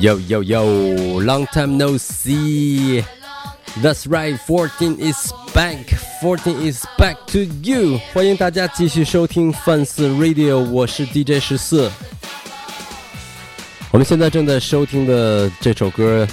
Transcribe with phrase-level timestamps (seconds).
[0.00, 0.64] Yo yo yo,
[1.18, 3.02] long time no see.
[3.82, 5.90] That's right, fourteen is back.
[6.22, 7.98] Fourteen is back to you.
[8.14, 11.90] 欢迎大家继续收听范四 Radio，我是 DJ 十四。
[13.90, 16.24] 我们现在正在收听的这首歌，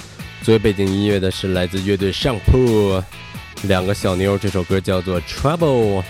[0.42, 3.02] 作为背景音乐的是来自乐队上铺
[3.62, 6.04] 两个小妞，这首歌叫做 Trouble。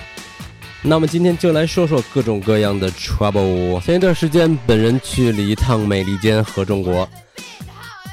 [0.82, 3.80] 那我们今天就来说说各种各样的 Trouble。
[3.82, 7.08] 前一段时间，本人去了一趟美利坚合众国。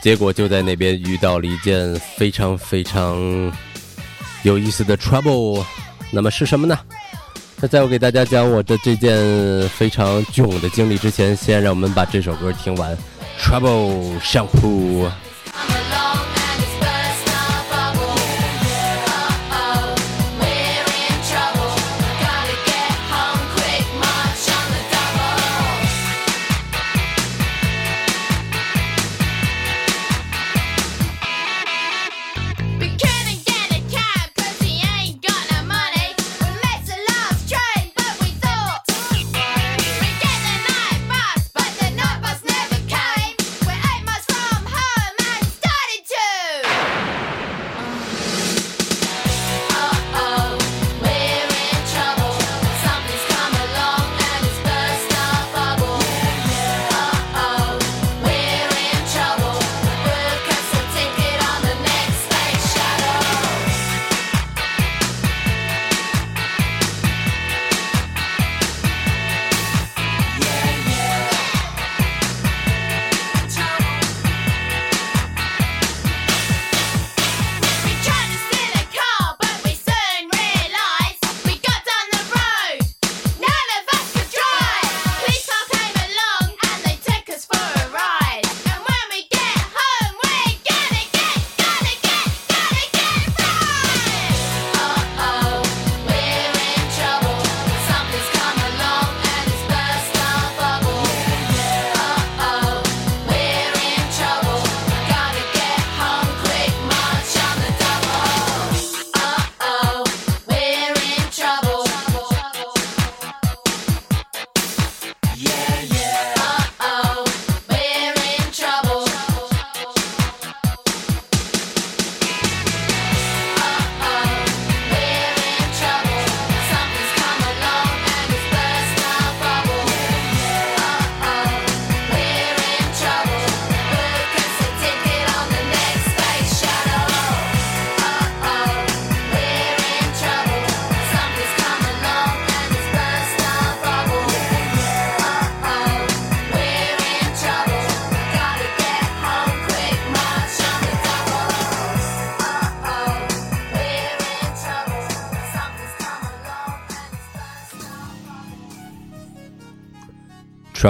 [0.04, 3.18] 结果就在那边遇到了一件非常非常
[4.44, 5.64] 有意思的 trouble，
[6.12, 6.78] 那么是什么呢？
[7.62, 9.18] 那在我给大家讲我的这件
[9.70, 12.98] 非常囧的经历之前，先让我们把这首歌听完
[13.40, 14.46] ，Trouble 上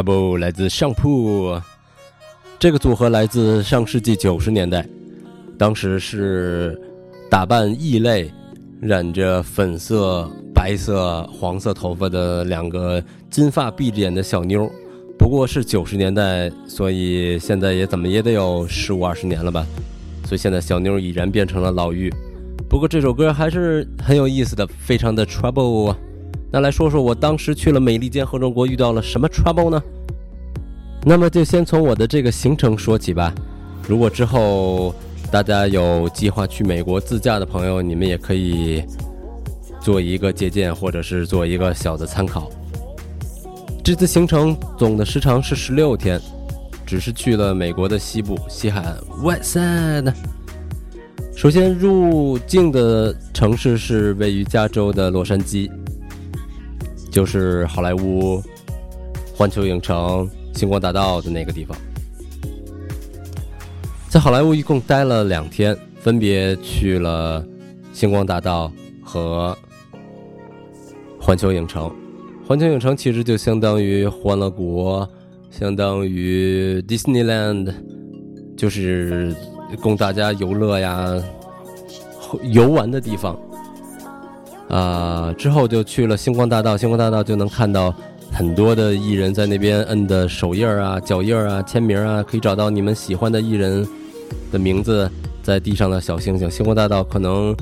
[0.04, 1.60] 不来自上铺，
[2.60, 4.86] 这个组合来自上世纪九十年代，
[5.58, 6.80] 当时是
[7.30, 8.32] 打扮异类、
[8.82, 14.70] 染着粉色、白色、黄色头发的两个金发碧着眼的小妞。
[15.18, 19.66] 不过是九十年代，所以现在也怎么也得有十五二十年了吧？
[20.26, 22.12] 所以现在小妞已然变成了老妪。
[22.70, 25.96] 不过这首歌还是很有意思的，非常的 Trouble。
[26.54, 29.84] 那来说说我当时去了美利坚合众国遇到了什么 trouble 呢？
[31.04, 33.34] 那么就先从我的这个行程说起吧。
[33.88, 34.94] 如果之后
[35.32, 38.84] 大家有计划去美国自驾的朋友，你们也可以
[39.82, 42.52] 做一个借鉴，或者是做一个小的参考。
[43.84, 46.22] 这次行程总的时长是十六天，
[46.86, 50.14] 只是去了美国的西部西海岸 West Side。
[51.36, 55.68] 首先入境的城市是位于加州的洛杉矶。
[57.14, 58.42] 就是好莱坞、
[59.38, 61.78] 环球影城、星光大道的那个地方，
[64.10, 67.46] 在好莱坞一共待了两天，分别去了
[67.94, 68.72] 星光大道
[69.04, 69.56] 和
[71.20, 71.94] 环球影城。
[72.48, 75.06] 环球影城其实就相当于欢乐谷，
[75.52, 77.72] 相当于 Disneyland，
[78.58, 79.36] 就是
[79.84, 81.24] 供大家游乐呀、
[82.52, 83.40] 游玩的地方。
[84.74, 87.94] 啊，之后就去了星光大道，星光大道就能看到
[88.32, 93.88] 很多的艺人在那边摁的手印儿啊、脚印儿啊、签名啊，可以找到你们喜欢的艺人
[94.52, 95.08] 的名字
[95.44, 96.50] 在地上的小星星。
[96.50, 97.56] 星光大道可能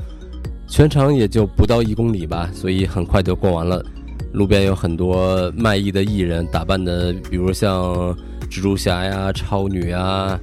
[0.66, 3.84] 全长也就不到一公里吧，所以很快就逛完了。
[4.32, 8.16] 路边有很多卖艺的艺人，打扮的，比如像
[8.50, 10.40] 蜘蛛侠呀、超女啊，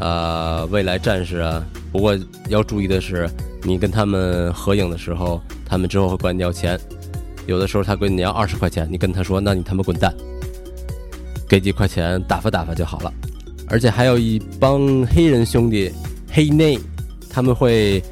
[0.00, 1.64] 呃，未来战士啊。
[1.92, 2.18] 不过
[2.48, 3.28] 要注意的是，
[3.62, 6.78] 你跟他们合影的时候，他们之后会管你要钱。
[7.46, 10.14] 有的时候他管你要二十块钱，你跟他说，那你他妈滚蛋，
[11.48, 13.12] 给几块钱打发打发就好了。
[13.68, 15.92] 而且还有一帮黑人兄弟，
[16.30, 16.78] 黑内，
[17.28, 18.02] 他们会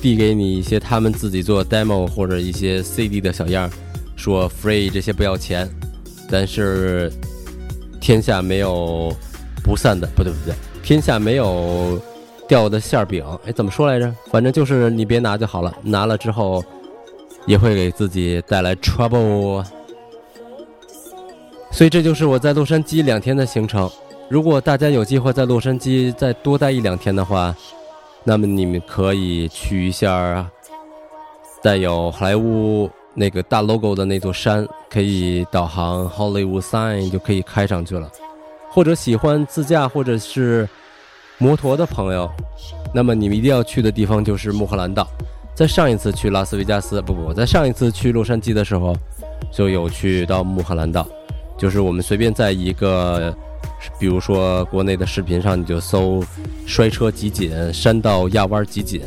[0.00, 3.70] 递给你一些他们自己做 demo 或者一些 CD 的小样，
[4.16, 5.68] 说 free 这些不要钱。
[6.30, 7.12] 但是
[8.00, 9.14] 天下没有
[9.62, 10.54] 不散的，不对不对，
[10.84, 11.98] 天下没有。
[12.46, 14.14] 掉的馅饼，哎，怎么说来着？
[14.26, 16.62] 反正就是你别拿就好了，拿了之后
[17.46, 19.64] 也会给自己带来 trouble。
[21.70, 23.90] 所以这就是我在洛杉矶两天的行程。
[24.28, 27.56] 如果大家有机会在洛杉矶再多待一两天的话，
[28.24, 30.46] 那么你们可以去一下
[31.62, 38.06] 带有好莱坞那个大 logo 的那座山，可以导航 Hollywood sign 就可以开上去了。
[38.74, 40.68] 或者喜欢自驾，或者是。
[41.38, 42.30] 摩托的朋友，
[42.94, 45.04] 那么你们一定要去的地方就是穆赫兰道。
[45.52, 48.96] 在上一次去拉斯维加斯，不不，在上一次去洛杉矶的时候，
[49.52, 51.04] 就有去到穆赫兰道。
[51.58, 53.36] 就是我们随便在一个，
[53.98, 56.22] 比如说国内的视频上，你就搜
[56.66, 59.02] “摔车集锦”“山道压弯集锦”，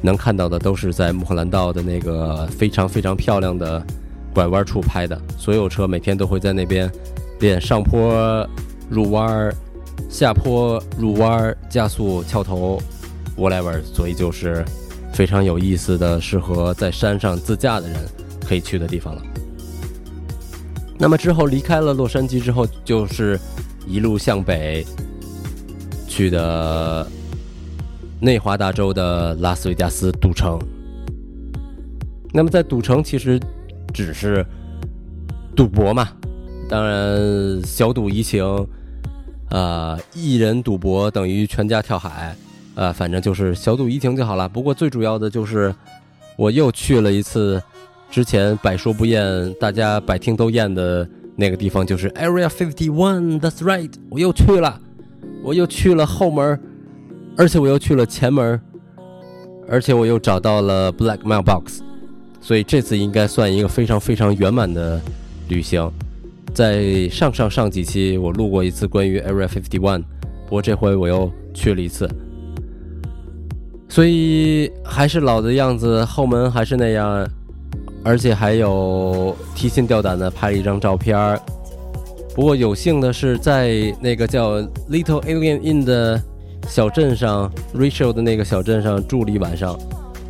[0.00, 3.84] 能看到的都是在穆赫兰道的那个非常非常漂亮的
[4.32, 5.20] 拐弯处拍的。
[5.36, 6.90] 所有车每天都会在那边
[7.40, 8.48] 练上坡、
[8.90, 9.52] 入弯。
[10.08, 12.80] 下坡、入弯、加速、翘头
[13.36, 14.64] ，whatever，所以就是
[15.12, 17.98] 非常有意思的，适合在山上自驾的人
[18.46, 19.22] 可以去的地方了。
[20.96, 23.38] 那么之后离开了洛杉矶之后，就是
[23.86, 24.86] 一路向北
[26.06, 27.06] 去的
[28.20, 30.58] 内华达州的拉斯维加斯赌城。
[32.32, 33.38] 那么在赌城其实
[33.92, 34.46] 只是
[35.54, 36.08] 赌博嘛，
[36.68, 38.66] 当然小赌怡情。
[39.50, 42.36] 呃，一人赌博等于全家跳海，
[42.74, 44.46] 呃，反正就是小赌怡情就好了。
[44.46, 45.74] 不过最主要的就是，
[46.36, 47.58] 我又去了一次，
[48.10, 53.40] 之前百说不厌、大家百听都厌的那个地方，就是 Area Fifty One。
[53.40, 54.78] That's right，我又去了，
[55.42, 56.60] 我又去了后门，
[57.34, 58.60] 而且我又去了前门，
[59.66, 61.78] 而且我又找到了 Black Mailbox，
[62.42, 65.00] 所以这次应该算一个非常非常圆满的
[65.48, 65.90] 旅行。
[66.54, 70.02] 在上上上几期我录过一次关于 Area Fifty One，
[70.46, 72.08] 不过这回我又去了一次，
[73.88, 77.28] 所以还是老的样子，后门还是那样，
[78.02, 81.40] 而且还有提心吊胆的拍了一张照片儿。
[82.34, 84.60] 不过有幸的是，在那个叫
[84.90, 86.20] Little Alien Inn 的
[86.68, 89.78] 小镇上，Rachel 的那个小镇上住了一晚上，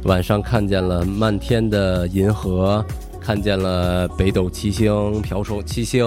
[0.04, 2.84] 晚上看见了漫天的银河。
[3.28, 6.02] 看见了北斗七星、瓢虫七星，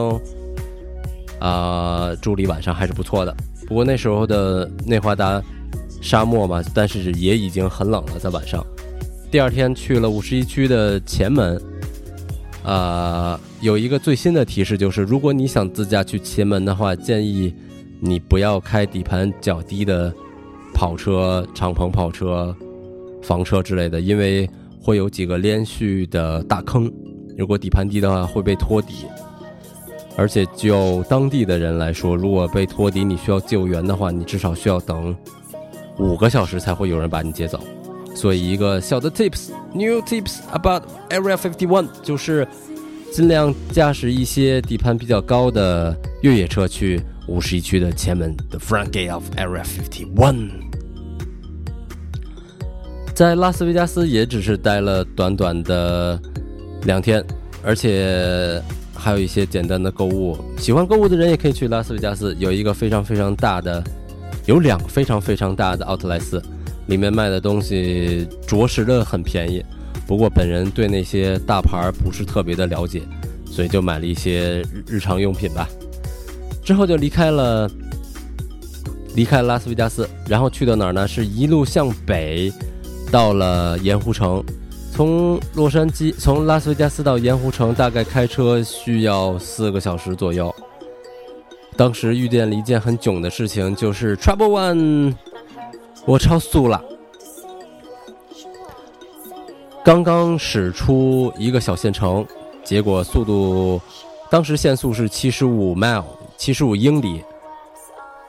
[1.39, 3.31] 啊，住里晚上还是不错的。
[3.67, 5.39] 不过那时候的内华达
[6.01, 8.65] 沙漠嘛，但是也已经很冷了，在晚上。
[9.29, 11.61] 第二天去了五十一区的前门，
[12.63, 17.53] 啊，有一个最新的提示就是，如果你想自驾去前门的话，建议
[17.99, 20.11] 你不要开底盘较低的
[20.73, 22.55] 跑车、敞篷跑车、
[23.21, 24.49] 房车之类的，因为
[24.81, 26.91] 会有几个连续的大坑。
[27.41, 29.07] 如果底盘低的话会被托底，
[30.15, 35.17] 而且就当地的人来说，如果被托底你需要救援的话，你至少需要等
[35.97, 37.59] 五个小时才会有人把你接走。
[38.13, 42.47] 所以一个小的 tips，new tips about Area Fifty One，就是
[43.11, 50.51] 尽量驾驶一些底盘比较高的越野车去五十一区的前门，the front gate of Area Fifty One。
[53.15, 56.21] 在拉斯维加斯也只是待了短短的。
[56.85, 57.23] 两天，
[57.63, 58.61] 而且
[58.95, 60.37] 还有一些简单的购物。
[60.57, 63.83] 喜欢购物的人也可以去拉斯维加斯，有一个非常非常大的，
[64.45, 66.41] 有两个非常非常大的奥特莱斯，
[66.87, 69.63] 里面卖的东西着实的很便宜。
[70.07, 73.01] 不过本人对那些大牌不是特别的了解，
[73.45, 75.69] 所以就买了一些日常用品吧。
[76.63, 77.69] 之后就离开了，
[79.15, 81.07] 离开拉斯维加斯，然后去到哪儿呢？
[81.07, 82.51] 是一路向北，
[83.11, 84.40] 到了盐湖城。
[85.01, 90.53] 从洛杉矶，从拉斯维加斯到盐湖城，大概开车需要四个小时左右。
[91.75, 95.15] 当时遇见了一件很囧的事情，就是 Trouble One，
[96.05, 96.79] 我超速了。
[99.83, 102.23] 刚刚驶出一个小县城，
[102.63, 103.81] 结果速度，
[104.29, 106.05] 当时限速是七十五 mile，
[106.37, 107.23] 七十五英里。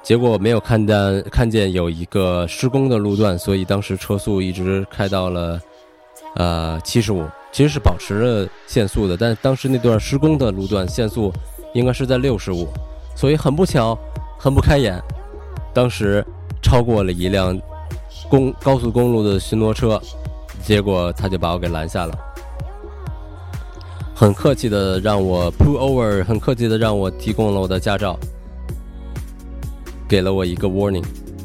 [0.03, 5.61] 结果没有看见看见有一个施工的路段，所以当时车速一直开到了。
[6.37, 11.33] 呃，七十五其实是保持了限速的，但当时那段施工的路段限速
[11.75, 12.67] 应该是在六十五，
[13.15, 13.99] 所以很不巧，
[14.39, 14.99] 很不开眼，
[15.75, 16.25] 当时
[16.63, 17.59] 超过了一辆
[18.31, 20.01] 公高速公路的巡逻车，
[20.65, 22.19] 结果他就把我给拦下了，
[24.15, 28.19] 很客气的让我 pull over，很客气的让我提供了我的驾照，
[30.09, 31.05] 给了我一个 warning，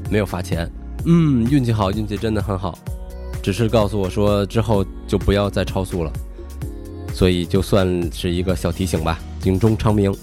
[0.09, 0.69] 没有罚钱。
[1.05, 2.77] 嗯，运气好，运气真的很好，
[3.47, 6.11] 只是告诉我说之后就不要再超速了，
[7.13, 10.13] 所以就算是一个小提醒吧，警钟长鸣。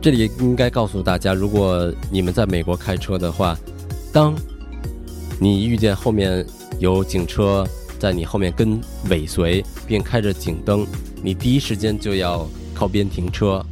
[0.00, 3.54] 这里应该告诉大家，如果你们在美国开车的话，
[4.14, 4.34] 当
[5.38, 6.42] 你遇见后面
[6.78, 7.66] 有警车
[7.98, 10.86] 在你后面跟尾随，并开着警灯，
[11.22, 13.62] 你第一时间就要靠边停车，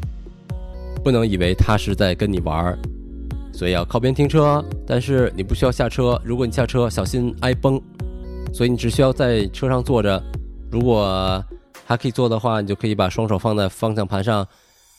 [1.03, 2.79] 不能以为他是在跟你玩儿，
[3.55, 4.63] 所以要靠边停车。
[4.87, 7.81] 但是你不需要下车，如果你下车小心挨崩，
[8.53, 10.23] 所以你只需要在车上坐着。
[10.71, 11.45] 如果
[11.85, 14.47] 还可以坐的话，你就可以把双手放在方向盘上。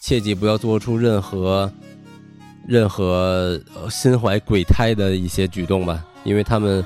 [0.02, 1.72] 切记不要做出任何、
[2.68, 6.84] 任何心怀鬼胎的一些举动吧，因为他们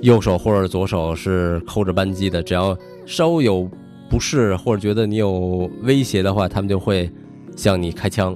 [0.00, 2.74] 右手或者左手是扣着扳机的，只要
[3.04, 3.70] 稍有
[4.08, 7.10] 不适或者觉得你有威胁的话，他们就会
[7.54, 8.34] 向你开枪、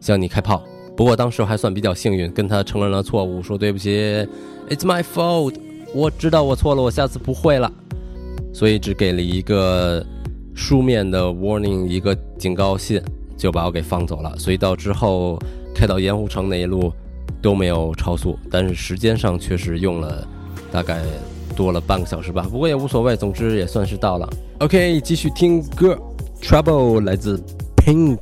[0.00, 0.60] 向你开炮。
[0.96, 4.26] 不过当时还算比较幸运，跟他承认了错误，说对不起
[4.68, 5.54] ，It's my fault，
[5.94, 7.72] 我知道我错了，我下次不会了，
[8.52, 10.04] 所以只给了一个
[10.54, 13.02] 书面的 warning，一个警告信。
[13.36, 15.38] 就把我给放走了，所以到之后
[15.72, 16.92] 开到盐湖城那一路
[17.40, 20.26] 都没有超速，但是时间上确实用了
[20.72, 21.00] 大概
[21.54, 24.28] 多了半个小时吧，不过也无所谓，总之也算是到了。
[24.58, 25.96] OK，继续听歌
[26.42, 27.40] ，Trouble 来自
[27.76, 28.18] Pink。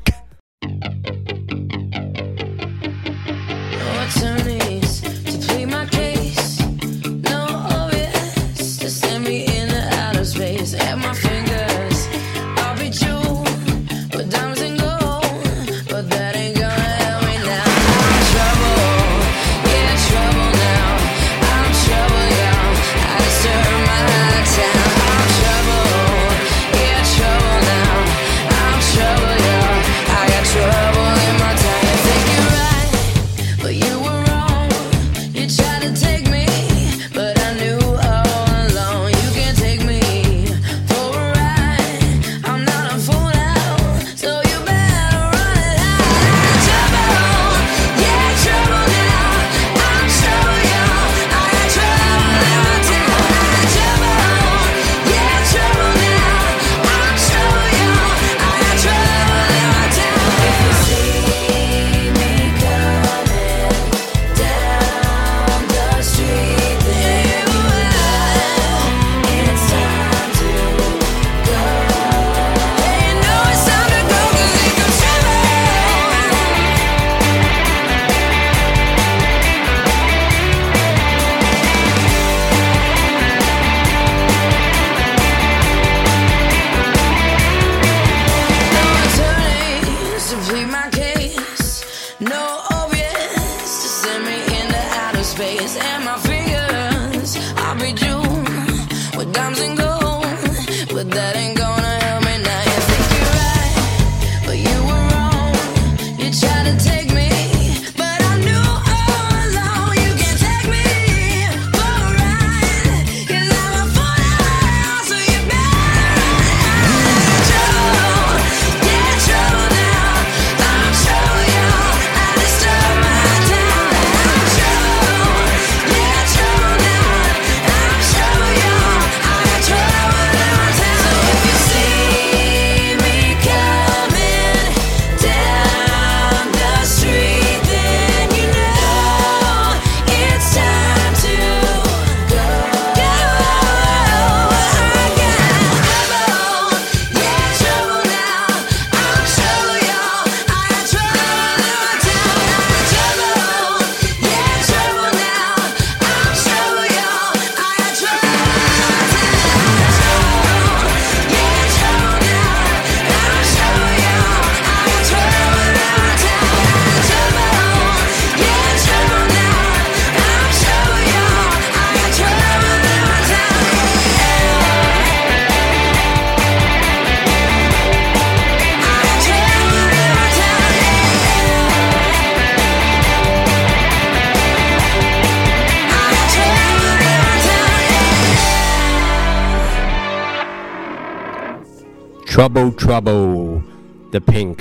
[192.36, 193.62] Trouble, trouble,
[194.10, 194.58] the pink。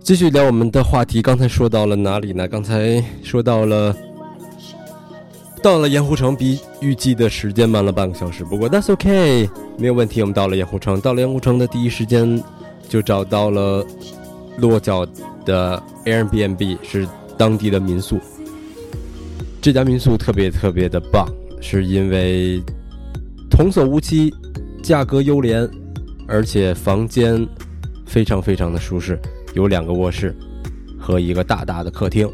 [0.00, 2.48] 继续聊我们的话题，刚才说到了哪里呢？
[2.48, 3.94] 刚才说到了
[5.62, 10.22] 到了盐湖城，比预计的时间慢了半个小时，不过 That's OK，没有问题。
[10.22, 12.42] 我们到了盐湖城，到了盐湖城的第一时间
[12.88, 13.84] 就找到了
[14.56, 15.06] 落脚
[15.44, 18.18] 的 Airbnb，是当地的民宿。
[19.60, 21.28] 这家民宿特别特别的棒，
[21.60, 22.62] 是因为
[23.50, 24.32] 童叟无欺，
[24.82, 25.68] 价格优廉，
[26.28, 27.44] 而且房间
[28.06, 29.18] 非常非常的舒适，
[29.54, 30.36] 有两个卧室
[30.98, 32.30] 和一个大大的客厅。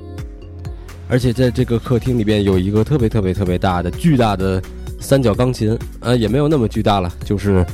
[1.08, 4.60] 而且在这个客厅里边有一个特别特别特别大的巨大的
[5.00, 7.64] 三角钢琴，呃，也没有那么巨大了，就是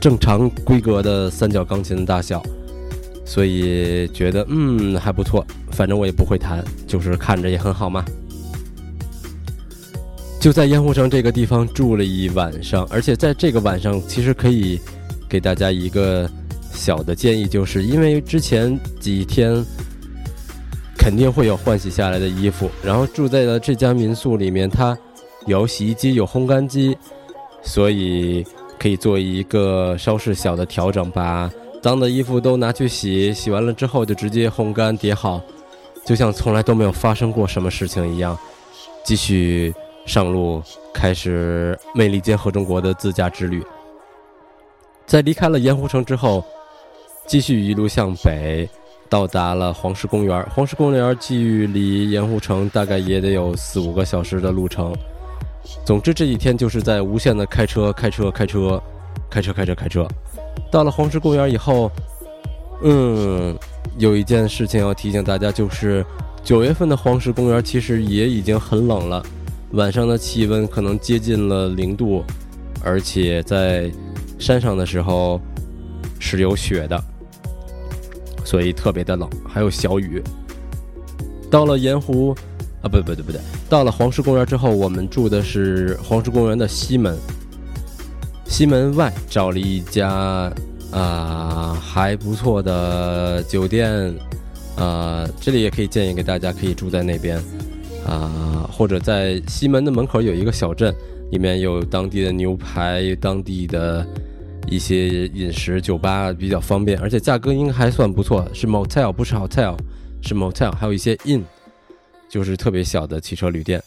[0.00, 2.42] 正常规格的三角钢琴的大小，
[3.24, 5.44] 所以觉得嗯还不错。
[5.70, 8.04] 反正我也不会弹，就是看着也很好嘛。
[10.38, 14.78] 就在盐湖城这个地方住了一晚上，而且在这个晚上其实可以
[15.32, 16.30] 给大家一个
[16.74, 19.64] 小的建议，就是因为之前几天。
[20.94, 24.96] 肯定会有换洗下来的衣服，然后住在了这家民宿里面，它
[25.46, 26.96] 有洗衣机，有烘干机，
[27.60, 28.46] 所以
[28.78, 31.50] 可以做一个稍事小的调整，把
[31.82, 35.42] 脏的衣服都拿去洗，洗完了之后就直接烘干叠好，
[36.04, 38.38] 就像从来都没有发生过什么事情一样，
[39.04, 39.74] 继续
[40.06, 40.62] 上路，
[40.94, 43.60] 开始美利坚合众国的自驾之旅。
[45.06, 46.44] 在离开了盐湖城之后，
[47.26, 48.68] 继续一路向北。
[49.08, 54.90] 到达了黄石公园，黄石公园距离盐湖城大概也得有四五个小时的路程。
[55.84, 58.82] 总之这几天就是在无限的开车、开车、开车、
[59.28, 60.08] 开车、开车、开车。
[60.70, 61.92] 到了黄石公园以后，
[62.82, 63.54] 嗯，
[63.98, 66.02] 有一件事情要提醒大家，就是
[66.42, 69.22] 九月份的黄石公园其实也已经很冷了，
[69.72, 72.24] 晚上的气温可能接近了零度，
[72.82, 73.92] 而且在
[74.42, 75.40] 山上的时候
[76.18, 77.02] 是有雪的。
[78.44, 80.20] 所以特别的冷，还有小雨。
[81.48, 82.34] 到了盐湖，
[82.82, 87.16] 啊，不不对不对，到了黄石公园之后，我们住的是黄石公园的西门。
[88.44, 90.52] 西门外找了一家
[90.90, 94.12] 啊还不错的酒店，
[94.76, 97.40] 啊，这里也可以建议给大家可以住在那边，
[98.04, 100.92] 啊，或者在西门的门口有一个小镇，
[101.30, 104.04] 里面有当地的牛排，当地的。
[104.72, 108.48] 一些饮食酒吧比较方便，而且价格应该还算不错。
[108.54, 109.76] 是 motel 不是 hotel，
[110.22, 111.42] 是 motel，还有一些 inn，
[112.28, 113.82] 就是特别小的汽车旅店。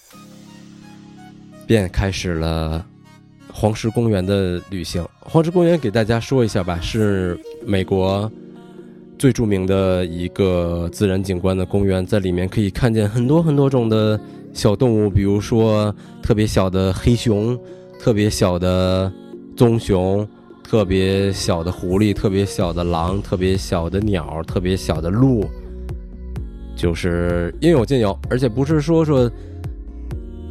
[1.65, 2.86] 便开始了
[3.52, 5.04] 黄石公园的旅行。
[5.19, 8.32] 黄石公园给大家说一下吧，是美国
[9.17, 14.19] 最著名的一个自然景观的公园，在里面可以看见很多很多种的
[14.54, 17.60] 小动物，比如说特别小的黑熊，
[18.00, 19.12] 特别小的
[19.58, 20.28] 棕熊。
[20.75, 25.45] 特别小的狐狸，特别小的狼，特别小的鸟，特别小的鹿，
[26.75, 28.19] 就是应有尽有。
[28.29, 29.31] 而且不是说说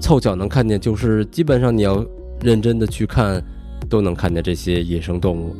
[0.01, 2.03] 凑巧能看见，就是基本上你要
[2.41, 3.45] 认真的去看，
[3.87, 5.55] 都能看见这些野生动物。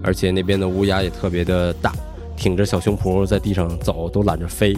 [0.00, 1.92] 而且那边的乌鸦也特别的大，
[2.36, 4.76] 挺着小胸脯在地上走，都懒着飞。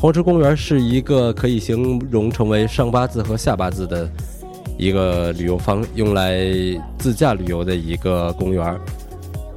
[0.00, 4.10] 黄石公园是一个可以形容成为上八字和下八字的。
[4.78, 6.42] 一个旅游方用来
[6.98, 8.78] 自驾旅游的一个公园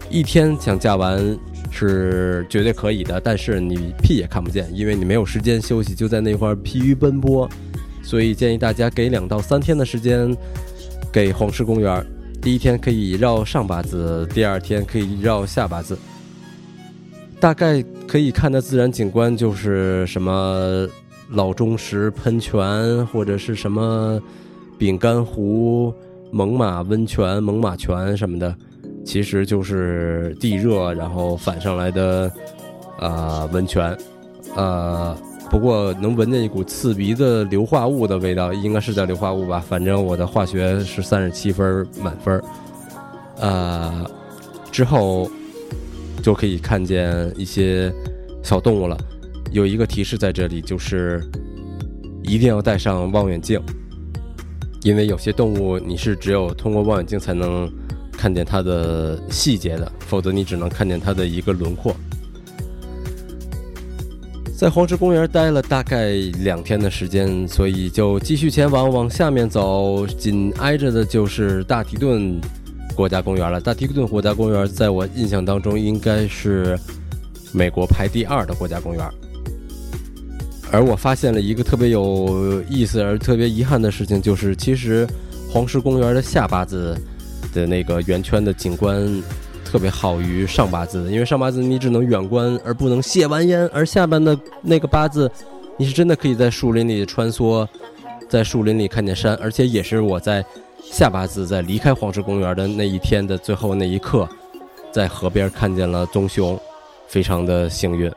[0.10, 1.38] 一天想驾完
[1.72, 7.50] 是绝对可以的，但是你屁也看不见，因为你没有时间休息，就在那块疲于奔波，
[8.04, 10.36] 所以建议大家给两到三天的时间
[11.12, 12.06] 给黄石公园
[12.42, 15.98] 第一天可以绕上八字，第二天可以绕下八字。
[17.40, 20.88] 大概可以看的自然景观就是什么
[21.32, 24.22] 老钟石喷泉，或者是什么。
[24.78, 25.94] 饼干湖、
[26.32, 28.56] 猛犸温泉、猛犸泉什么的，
[29.06, 32.32] 其实就是地热然后反上来的
[33.00, 33.98] 啊温泉，
[34.56, 35.16] 呃，
[35.50, 39.60] 不过能闻见一股刺鼻的硫化物的味道，应该是叫硫化物吧？
[39.60, 42.42] 反正我的化学是三十七分满分，
[43.40, 44.06] 呃，
[44.72, 45.30] 之后
[46.22, 47.94] 就可以看见一些
[48.44, 48.98] 小动物了。
[49.52, 51.24] 有一个提示在这里，就是
[52.24, 53.62] 一定要带上望远镜。
[54.86, 57.68] 因为有些动物你是只有通过望远镜才能
[58.12, 61.96] 看见它的细节的，否则你只能看见它的一个轮廓。
[64.56, 66.12] 在黄石公园待了大概
[66.44, 72.40] 两天的时间，所以就继续前往，往下面走，紧挨着的就是大提顿
[72.96, 73.60] 国家公园了。
[73.60, 76.78] 大提顿国家公园在我印象当中应该是
[77.52, 79.04] 美国排第二的国家公园。
[80.76, 85.08] 而我发现了一个特别有意思而特别遗憾的事情，就是其实
[85.50, 86.94] 黄石公园的下八字
[87.54, 89.24] 的那个圆圈的景观
[89.64, 95.32] 特别好于上八字，因为上八字你只能远观而不能亵玩焉，而下边的那个八字
[95.78, 97.66] 你是真的可以在树林里穿梭，
[98.28, 100.44] 在树林里看见山，而且也是我在
[100.84, 104.28] 下八字在离开黄石公园的那一天的最后那一刻，
[104.92, 106.60] 在河边看见了棕熊，
[107.08, 108.12] 非常的幸运。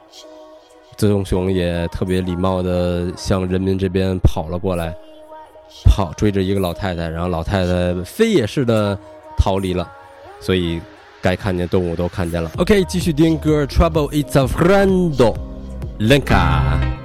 [0.99, 4.93] 自动熊也特别礼貌的向人民这边跑了过来，
[5.85, 8.99] 跑追着一个老太太，然后老太太飞也似的
[9.37, 9.89] 逃离了，
[10.41, 10.81] 所以
[11.23, 12.51] 该看见动物都看见了。
[12.59, 16.98] OK，继续听歌，Trouble is a friend，Lenka。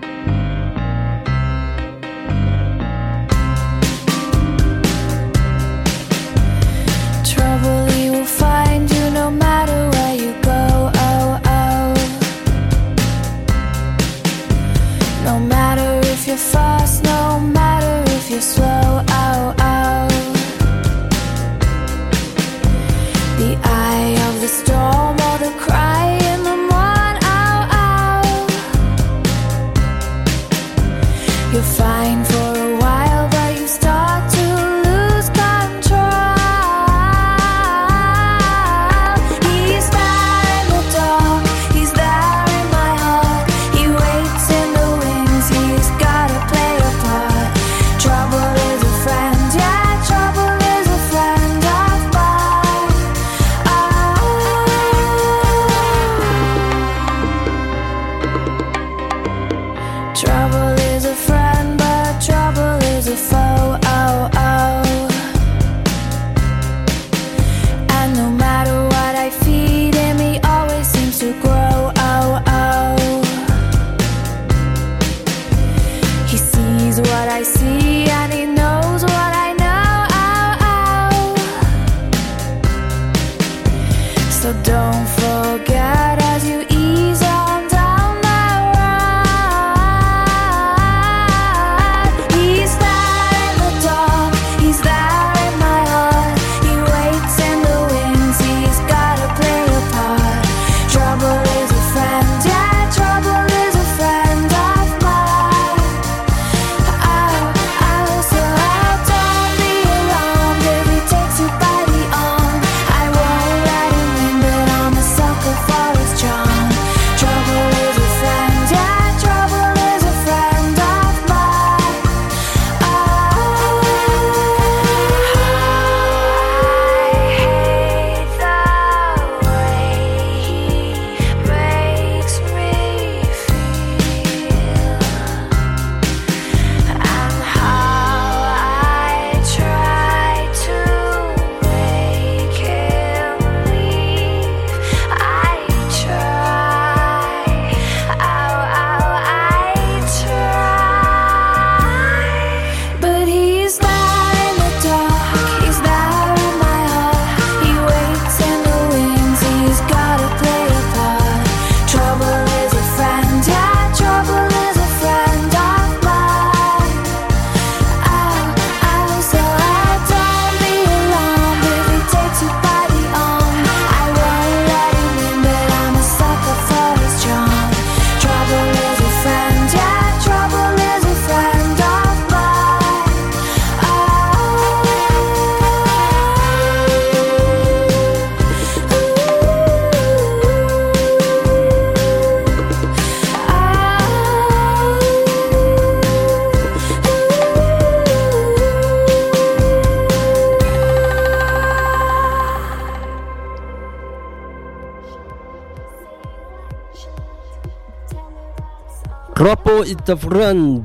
[209.93, 210.81] Trouble is a friend,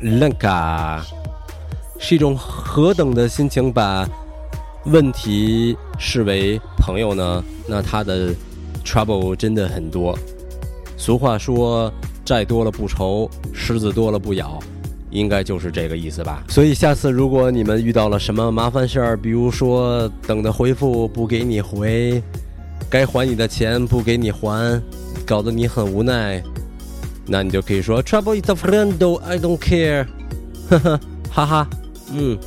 [0.00, 1.00] Lenka，
[1.98, 4.08] 是一种何等的心情把
[4.84, 7.42] 问题视为朋友呢？
[7.66, 8.32] 那他的
[8.84, 10.16] trouble 真的很多。
[10.96, 11.92] 俗话说，
[12.24, 14.58] 债多了不愁，虱子多了不咬，
[15.10, 16.44] 应该就是这个意思吧。
[16.48, 22.22] 所以下次如果你们遇到了什么麻烦事儿，比如说等的回复不给你回，
[22.88, 24.80] 该还你的钱不给你还，
[25.26, 26.42] 搞得你很无奈。
[27.30, 30.06] 那你就可以说 Trouble is a friend, I don't care，
[30.70, 31.68] 呵 呵，哈哈，
[32.14, 32.38] 嗯，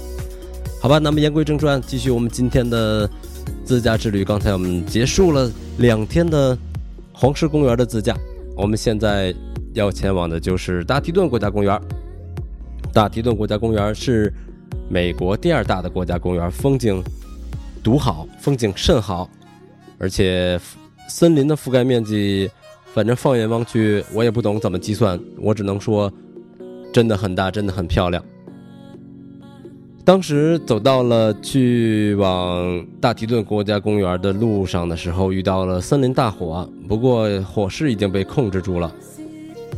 [0.81, 0.97] 好吧。
[0.97, 3.07] 那么言归正传，继续我们今天的
[3.63, 4.25] 自驾之旅。
[4.25, 6.57] 刚才我们结束了两天的
[7.13, 8.17] 黄石公园的自驾，
[8.57, 9.31] 我们现在
[9.73, 11.79] 要前往的就是大提顿国家公园。
[12.91, 14.33] 大提顿国家公园是
[14.89, 17.03] 美国第二大的国家公园，风景
[17.83, 19.29] 独好，风景甚好，
[19.99, 20.59] 而且
[21.07, 22.49] 森林的覆盖面积。
[22.93, 26.11] 反正放眼望去，我也不懂怎么计算，我只能说，
[26.91, 28.23] 真的很大，真的很漂亮。
[30.03, 38.91] 当时走到了去往大提顿国家公园的路上的时候，遇到了森林大火，不过火势已经被控制住了。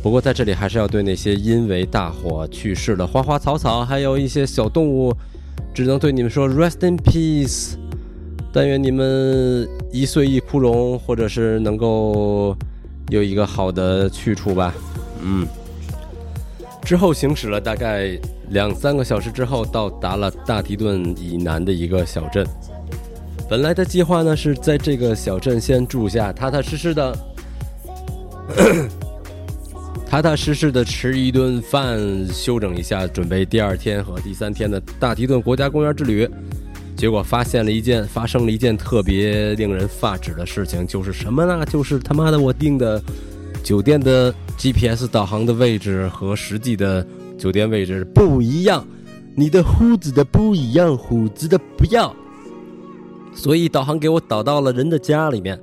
[0.02, 5.14] 不过在这里还是要对那些因为大火去世的花花草草，还有一些小动物，
[5.72, 7.74] 只能对你们说 rest in peace。
[8.52, 12.56] 但愿你们一岁一枯荣，或者是能够
[13.08, 14.74] 有一个好的去处吧。
[15.20, 15.46] 嗯。
[16.82, 18.10] 之后行驶了大概
[18.50, 22.46] 两三个小时之后，到达了大提顿以南的一个小镇。
[23.48, 27.16] 本来的计划呢是在这个小镇先住下，踏踏实实的。
[30.06, 36.28] 踏踏实实的吃一顿饭，休整一下，准备第二天和第三天的大提顿国家公园之旅。
[36.96, 41.64] 结果发现了一件，发生了一件特别令人发指的事情，就是什么呢？
[41.66, 43.02] 就是他妈的我订的
[43.62, 47.06] 酒店的 GPS 导航的位置和实际的
[47.38, 48.86] 酒店位置不一样，
[49.34, 52.14] 你的胡子的不一样，胡子的不要，
[53.34, 55.58] 所以导航给我导到了人的家里面，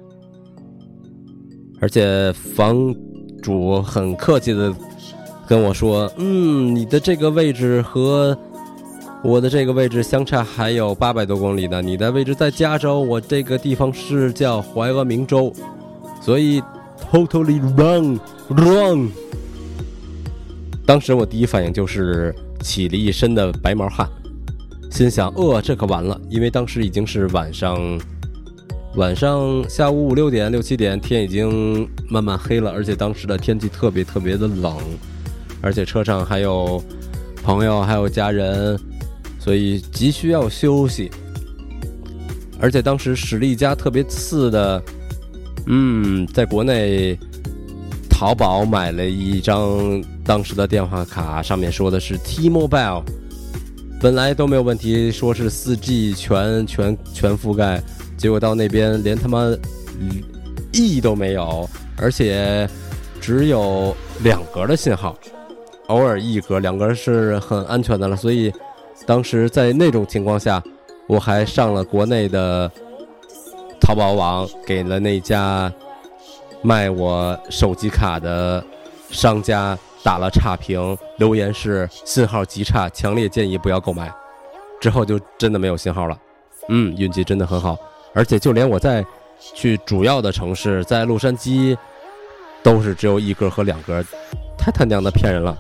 [1.80, 2.94] 而且房。
[3.42, 4.72] 主很客气的
[5.48, 8.38] 跟我说：“嗯，你的这个位置和
[9.24, 11.82] 我的这个位置相差还有八百多公里呢。
[11.82, 15.54] 你的位置在加州，我这个地方是叫怀俄明州，
[16.22, 16.62] 所以
[17.12, 19.10] totally wrong wrong。”
[20.88, 24.10] 当时我第一反应就是起了一身的白毛汗，
[24.90, 28.00] 心想：“呃，这可完了，因为当时已经是晚上。”
[28.98, 34.76] 晚上下午五六点六七点，天已经慢慢黑了，而且当时的天气特别特别的冷，
[35.62, 36.84] 而且车上还有
[37.42, 38.78] 朋友还有家人，
[39.44, 41.10] 所以急需要休息。
[42.60, 44.84] 而且当时史力加特别次的，
[45.66, 47.18] 嗯，在国内
[48.08, 53.04] 淘宝买了一张当时的电话卡，上面说的是 T-Mobile，
[54.00, 57.82] 本来都没有问题，说是四 G 全全全覆盖。
[58.16, 59.52] 结果到那边连他妈
[60.72, 62.70] ，E 都没有，而且
[63.20, 65.18] 只有两格的信号，
[65.88, 68.16] 偶尔一格，两格是很安全的了。
[68.16, 68.54] 所以
[69.12, 70.64] 当时在那种情况下，
[71.06, 72.72] 我还上了国内的
[73.78, 75.70] 淘宝网，给了那家
[76.62, 78.64] 卖我手机卡的
[79.10, 84.10] 商家打了差评，留言是信号极差，强烈建议不要购买。
[84.80, 86.18] 之后就真的没有信号了。
[86.70, 87.78] 嗯，运气真的很好。
[88.14, 89.06] 而且就连我在
[89.54, 91.78] 去主要的城市，在洛杉矶，
[92.64, 94.02] 都是只有一格和两格，
[94.58, 95.54] 太他娘的骗人了。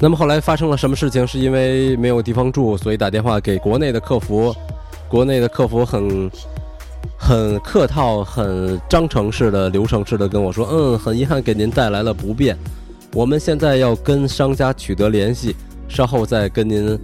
[0.00, 1.26] 那么后来发生了什么事情？
[1.26, 4.54] 是因为没有地方住，所以打电话给国内的客服，
[5.08, 6.30] 国内的客服很
[7.16, 12.56] 很客套、很章程式的、流程式的跟我说：“嗯，很遗憾给您带来了不便，
[13.12, 15.54] 我们现在要跟商家取得联系，
[15.88, 16.98] 稍后再跟您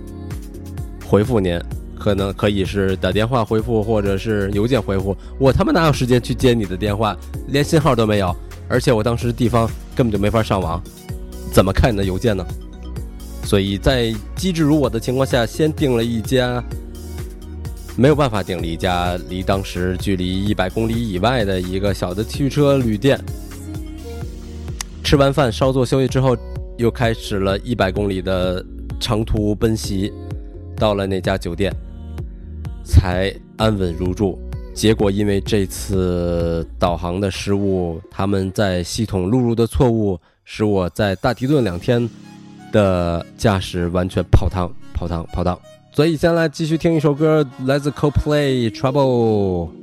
[1.06, 1.60] 回复您。”
[2.00, 5.14] 可能可以是打电话回复，或者是邮件回复。
[5.38, 7.14] 我他妈哪有时间去接你的电话？
[7.48, 8.34] 连信号都没有，
[8.68, 10.82] 而且我当时地方根本就没法上网，
[11.52, 12.42] 怎么看你的邮件呢？
[13.50, 16.62] 所以在机智如我的情况下，先订了一家
[17.96, 23.18] 没有办法订了一家离当时距离一百公里以外的一个小的汽车旅店。
[25.02, 26.36] 吃完饭稍作休息之后，
[26.78, 28.64] 又开始了一百公里的
[29.00, 30.12] 长途奔袭，
[30.76, 31.74] 到了那家酒店。
[32.84, 34.38] 才安稳入住，
[34.72, 42.08] 结果因为这次导航的失误，他们在系统录入的错误，使我在大提顿两天
[42.72, 45.58] 的驾驶完全泡汤、泡汤、泡汤。
[45.92, 49.79] 所以，先来继续听一首歌，来自 Coldplay Trouble。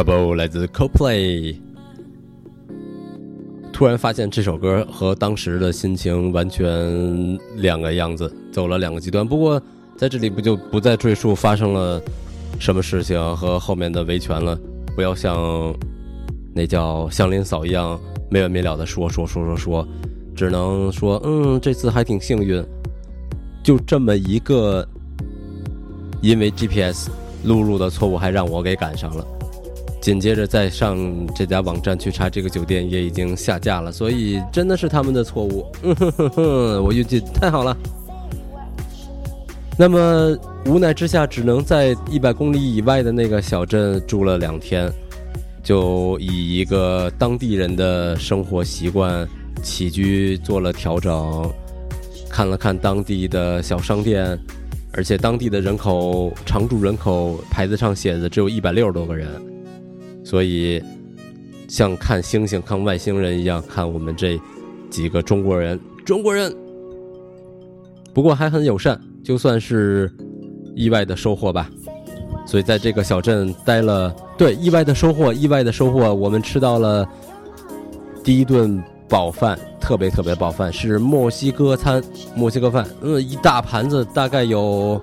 [0.00, 1.56] Trouble 来自 Coldplay。
[3.70, 9.28] 突然发现这首歌和当时的心情完全两个样子，走了两个极端。
[9.28, 9.60] 不过
[9.98, 12.00] 在这里不就不再赘述发生了
[12.58, 14.58] 什么事情和后面的维权了，
[14.96, 15.74] 不要像
[16.54, 19.88] 那叫祥林嫂一样没完没了的说说说说说，
[20.34, 22.64] 只能说嗯，这次还挺幸运，
[23.62, 24.86] 就这么一个，
[26.22, 27.10] 因为 GPS
[27.44, 29.26] 录入的错误还让我给赶上了。
[30.00, 30.98] 紧接着再上
[31.34, 35.66] 这家网站去查这个酒店也已经下架了，所以真的是他们的错误。
[35.82, 37.76] 嗯哼哼哼，我运气太好了。
[39.78, 44.90] 那么无奈之下，只能在一百公里以外的那个小镇住了两天，
[45.62, 49.28] 就以一个当地人的生活习惯、
[49.62, 51.50] 起居做了调整，
[52.30, 54.38] 看了看当地的小商店，
[54.92, 59.28] 而且当地的人口常住人口牌子上写的只有一百六十多个人。
[60.30, 60.80] 所以，
[61.66, 64.40] 像看星星、看外星人一样看我们这
[64.88, 66.54] 几个中国人，中国人。
[68.14, 70.08] 不过还很友善，就算是
[70.76, 71.68] 意外的收获吧。
[72.46, 77.04] 所以在这个小镇待了，对，意外的收获，意外的收获，我们吃到了
[78.22, 82.00] 第一顿饱饭，特别特别饱饭，是墨西哥餐，
[82.36, 85.02] 墨西哥饭，嗯，一大盘子，大概有。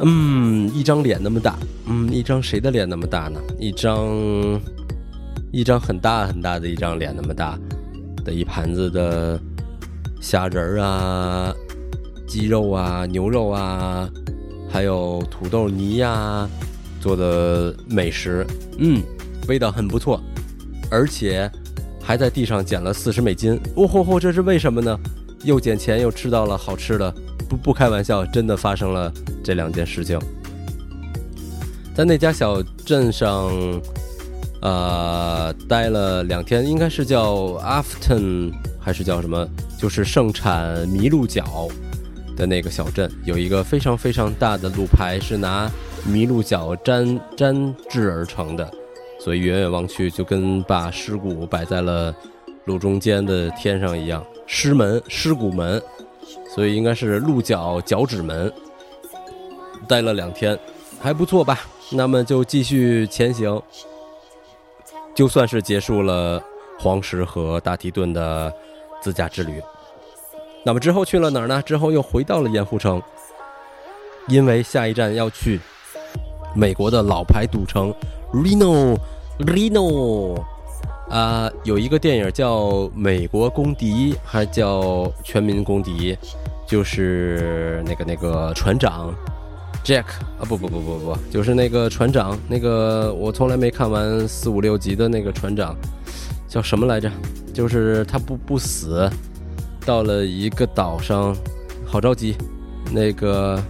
[0.00, 3.40] 嗯，一张脸那么大，嗯，一张谁的脸那么大呢？
[3.58, 4.08] 一张，
[5.52, 7.58] 一张很大很大的一张脸那么大
[8.24, 9.40] 的一盘子的
[10.20, 11.54] 虾仁儿啊、
[12.26, 14.08] 鸡肉啊、牛肉啊，
[14.70, 16.48] 还有土豆泥呀、
[17.00, 18.46] 做的美食，
[18.78, 19.02] 嗯，
[19.48, 20.20] 味道很不错。
[20.90, 21.50] 而且
[22.00, 23.60] 还在地上捡了四十美金。
[23.74, 24.98] 哦吼吼，这是为什么呢？
[25.44, 27.14] 又捡钱又吃到了好吃的，
[27.48, 30.18] 不不开玩笑，真的发生了这两件事情。
[31.94, 33.50] 在那家小镇上，
[34.60, 39.48] 呃，待了两天，应该是叫 Afton 还是叫什么？
[39.78, 41.68] 就是盛产麋鹿角
[42.36, 45.70] 的那个小镇，有一个非常非常大的路牌，是拿
[46.08, 48.70] 麋鹿角粘粘制而成的，
[49.20, 52.14] 所以远远望去就跟把尸骨摆在了
[52.64, 54.24] 路中间的天上一样。
[54.46, 55.82] 尸门、尸骨门，
[56.48, 58.52] 所以应该是鹿角脚趾门。
[59.86, 60.58] 待了两天，
[61.00, 61.60] 还不错吧？
[61.90, 63.60] 那么就继续前行，
[65.14, 66.42] 就算是结束了
[66.78, 68.52] 黄石和大提顿的
[69.00, 69.62] 自驾之旅。
[70.64, 71.62] 那么之后去了哪儿呢？
[71.62, 73.00] 之后又回到了盐湖城，
[74.26, 75.58] 因为下一站要去
[76.54, 77.94] 美国的老牌赌城
[78.34, 80.44] Reno，Reno。
[81.10, 84.80] 啊，有一个电影叫《美国公敌》，还叫
[85.24, 86.14] 《全民公敌》，
[86.66, 89.14] 就是那个那个船长。
[89.84, 90.04] Jack
[90.38, 95.74] 啊不不不不不，就是那个船长，那个我从来没看完四五六集的那个船长，
[96.46, 97.10] 叫什么来着？
[97.54, 99.08] 就是他不不死，
[99.86, 101.34] 到了一个岛上，
[101.86, 102.36] 好着急，
[102.92, 103.62] 那个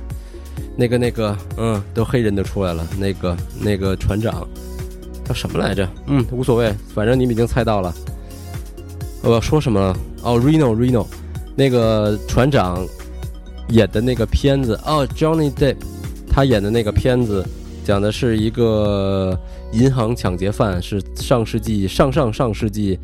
[0.77, 4.49] 那个那个，嗯，都黑人都出来了，那个那个船长
[5.29, 5.87] 叫什么来着？
[6.07, 7.95] 嗯，无所谓，反正你们已经猜到了。
[9.23, 9.97] 我要说什么了？
[10.23, 11.07] 哦，Reno Reno，
[11.55, 12.87] 那个船长
[13.69, 15.77] 演的那个片子哦，Johnny Depp。
[16.31, 17.45] 他演的那个片子，
[17.85, 19.37] 讲的是一个
[19.73, 22.97] 银行抢劫犯，是上世纪上上上世纪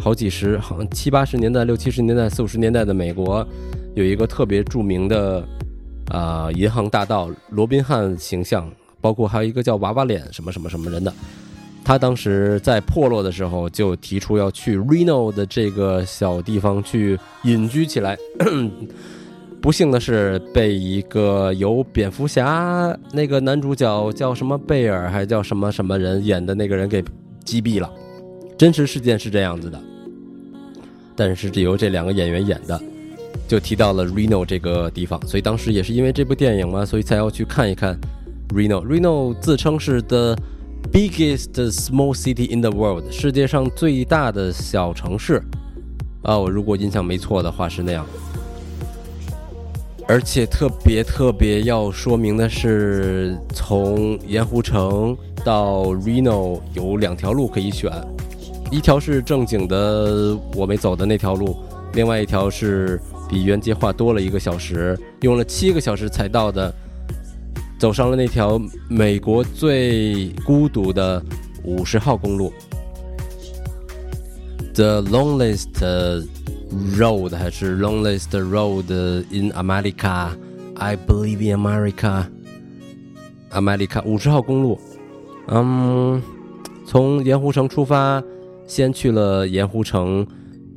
[0.00, 3.46] 好几十，好像七八十年代、六七十年代、四五十年代的美国，
[3.94, 5.46] 有一个特别著名的
[6.08, 8.68] 啊银行大盗罗宾汉形象，
[9.00, 11.14] 包括还有一个叫娃娃脸什么什么什么人的。
[11.84, 18.16] 他当时在破落的时候，就提出要去 Reno 的这个小地方去隐居起来。
[19.60, 27.02] 不幸的是，被一个由蝙蝠侠那个男主角叫什么贝尔，还叫什么什么人演的那个人给
[27.44, 27.88] 击毙了。
[28.58, 29.80] 真实事件是这样子的，
[31.14, 32.80] 但是是由这两个演员演的，
[33.46, 37.96] 就提到了 Reno 这个地方，所以当时也是因为这部电影嘛，所以才要去看一看
[38.48, 38.84] Reno。
[38.84, 40.36] Reno 自称是的
[40.90, 45.42] biggest small city in the world，世界上最大的小城市。
[46.22, 48.06] 啊，我如果印象没错的话是那样。
[50.08, 57.90] 而且特别特别要说明的是，从盐湖城到 Reno 有两条路可以选，
[58.70, 61.56] 一条是正经的我没走的那条路，
[61.94, 66.74] 另外一条是比原计划多了一个小时，用了七个小时才到的，
[67.82, 71.20] 走上了那条美国最孤独的
[71.64, 72.52] 五十号公路
[74.72, 76.28] ，The longest。
[76.96, 82.24] Road 还是 longest road in America？I believe in America。
[83.50, 84.78] America 五十号公路，
[85.48, 86.22] 嗯，
[86.86, 88.22] 从盐湖城出发，
[88.64, 90.24] 先去了盐湖城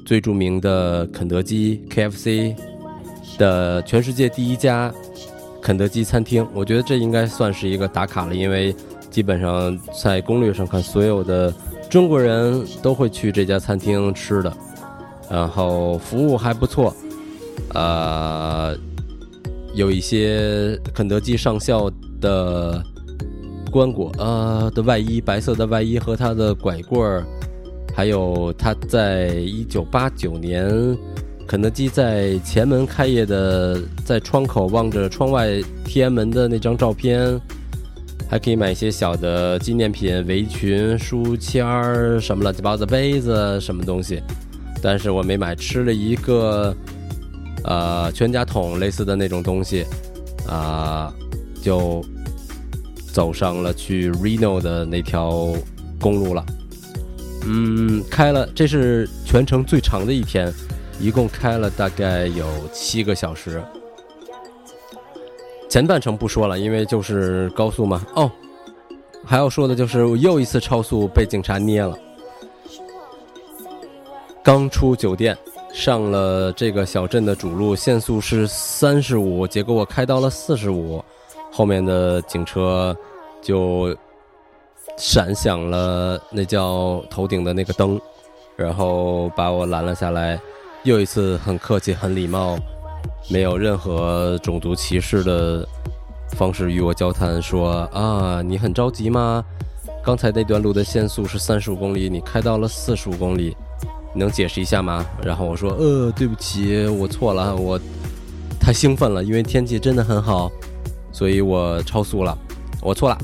[0.04, 2.56] 最著名的肯德基 KFC
[3.38, 4.92] 的全世界第一家
[5.66, 6.48] 肯德基餐厅。
[6.54, 8.76] 我觉得这应该算是一个打卡了，因为
[9.10, 11.52] 基本上在攻略上看，所有的
[11.90, 14.54] 中国人都会去这家餐厅吃的。
[15.28, 16.96] 然后服务还不错，
[17.74, 18.78] 呃，
[19.74, 21.90] 有一些肯德基上校
[22.22, 22.80] 的
[23.72, 27.26] 棺椁，呃的外衣，白色的外衣和他的拐棍儿，
[27.96, 30.70] 还有他在一九八九年
[31.48, 37.40] 肯德基在前门开业的，在窗口望着窗外天安门的那张照片，
[38.28, 44.22] 还可以买一些小的纪念品，围裙、书签儿，什么乱七八糟的杯子，什么东西。
[44.82, 46.76] 但是我没买，吃了一个，
[47.64, 49.86] 呃，全家桶类似的那种东西，
[50.48, 51.14] 啊，
[51.62, 52.04] 就
[53.12, 55.54] 走上了去 Reno 的那条
[56.00, 56.44] 公路了。
[57.48, 60.52] 嗯，开了，这是全程最长的一天，
[61.00, 63.64] 一共开了大概有七个小时。
[65.70, 68.06] 前半程不说了，因为就是高速嘛。
[68.16, 68.32] 哦，
[69.26, 71.98] 还要说的就是我又一次超速被警察捏了。
[74.42, 75.38] 刚出酒店，
[75.74, 81.04] 上了这个小镇的主路，限速是三十五，结果我开到了四十五，
[81.52, 82.96] 后面的警车
[83.42, 83.94] 就
[84.98, 88.00] 闪响了，那叫头顶的那个灯，
[88.56, 90.40] 然后把我拦了下来，
[90.86, 92.56] 又一次很客气、很礼貌，
[93.28, 95.68] 没有任何种族歧视的
[96.34, 99.44] 方式与我交谈，说啊，你很着急吗？
[100.04, 103.58] 刚才那段路的限速是三十五公里，你开到了四十五公里，
[104.14, 105.04] 能解释一下吗？
[105.24, 107.80] 然后我说，呃，对不起，我错了，我
[108.60, 110.52] 太兴奋了，因为天气真的很好，
[111.12, 112.38] 所以我超速了，
[112.80, 113.18] 我错了。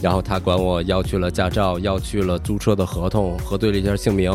[0.00, 4.32] 然后他管我要去了驾照，要去了租车的合同，核对了一下姓名，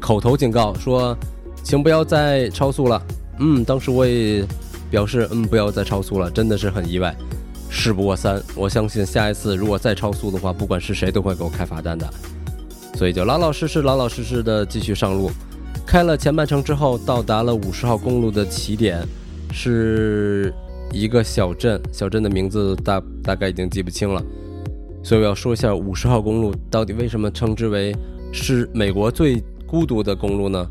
[0.00, 1.14] 口头警告说，
[1.64, 3.02] 请不要再超速了。
[3.40, 4.46] 嗯，当时我也
[4.90, 7.12] 表示，嗯，不要再超速了，真的是很意外。
[7.70, 12.08] 事不过三，我相信下一次如果再超速的话，不管是谁都会给我开罚单的。
[12.94, 15.30] 所以就老老实实、老老实实的继续上路。
[15.84, 19.04] 开了前半程之后，到达了五十号公路的起点，
[19.52, 20.54] 是
[20.92, 24.22] 一个小镇，小镇的名字大大概已经记不清了。
[25.02, 27.94] 所以我要说一下五十号公路到底为什么称之为
[28.32, 30.64] 是美国最孤独的公路呢？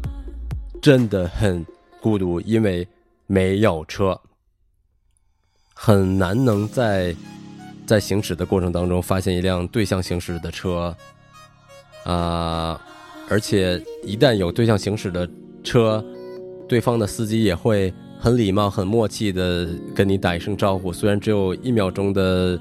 [0.84, 1.66] 真的很
[2.02, 2.86] 孤独，因为
[3.26, 4.20] 没有车，
[5.74, 7.16] 很难能在
[7.86, 10.94] 在行驶的过程当中发现一辆对向行驶的车，
[12.04, 12.78] 啊，
[13.30, 15.26] 而且一旦有对向行驶的
[15.64, 16.04] 车，
[16.68, 19.66] 对方的司机也会很礼貌、很默契的
[19.96, 22.60] 跟你打一声招呼，虽然只有一秒钟的。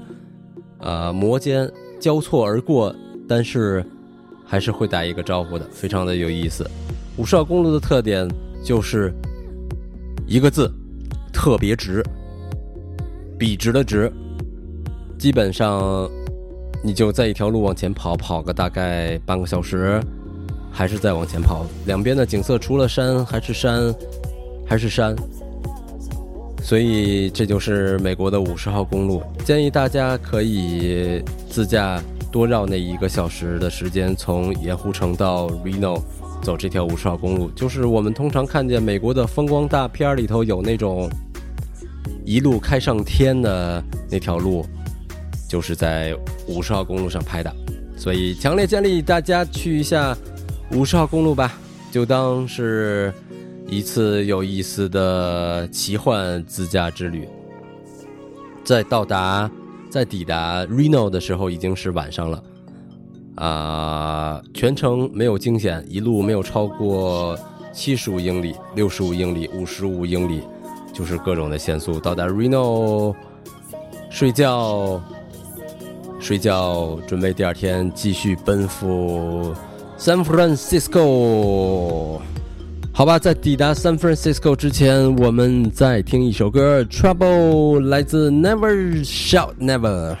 [0.79, 2.93] 呃，摩肩交错而过，
[3.25, 3.85] 但是
[4.45, 6.69] 还是会打一个招呼的，非常的有意思。
[7.17, 8.27] 五十号公路的特点
[8.63, 9.13] 就是
[10.25, 10.71] 一个字，
[11.31, 12.03] 特别直，
[13.37, 14.11] 笔直的直。
[15.19, 16.09] 基本上
[16.83, 20.01] 你就在一条路往前跑，跑个大概半个小时，
[20.71, 21.65] 还是在往前跑。
[21.85, 23.93] 两边的景色除了山还是山，
[24.65, 25.15] 还是山。
[26.63, 32.01] 所以这就是美国的五十号公路，建议大家可以自驾
[32.31, 36.01] 多绕那一个小时的时间，从盐湖城到 Reno
[36.43, 37.49] 走这条五十号公路。
[37.55, 41.09] 就是我们通常看见美国的风光大片里头有那种
[42.23, 44.63] 一路开上天的那条路，
[45.49, 46.15] 就是在
[46.47, 47.51] 五十号公路上拍的。
[47.97, 50.15] 所以强烈建议大家去一下
[50.71, 51.57] 五十号公路吧，
[51.91, 53.11] 就当是。
[53.65, 57.27] 一次有意思的奇幻自驾之旅，
[58.63, 59.49] 在到达、
[59.89, 62.43] 在抵达 Reno 的时候已经是晚上了，
[63.35, 67.37] 啊，全程没有惊险，一路没有超过
[67.71, 70.41] 七十五英里、六十五英里、五十五英里，
[70.93, 71.99] 就是各种的限速。
[71.99, 73.15] 到达 Reno，
[74.09, 75.01] 睡觉，
[76.19, 79.55] 睡觉，准备第二天继续奔赴
[79.97, 82.19] San Francisco。
[82.95, 90.15] 好吧，在抵达 San Francisco 之前，我们再听一首歌，《Trouble》来自 Never Shout Never。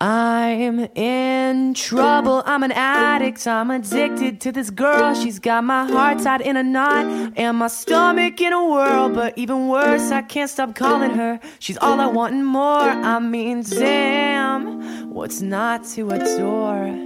[0.00, 2.44] I'm in trouble.
[2.46, 3.44] I'm an addict.
[3.48, 5.12] I'm addicted to this girl.
[5.14, 9.08] She's got my heart tied in a knot and my stomach in a whirl.
[9.08, 11.40] But even worse, I can't stop calling her.
[11.58, 12.88] She's all I want and more.
[12.88, 16.97] I mean, damn, what's not to adore?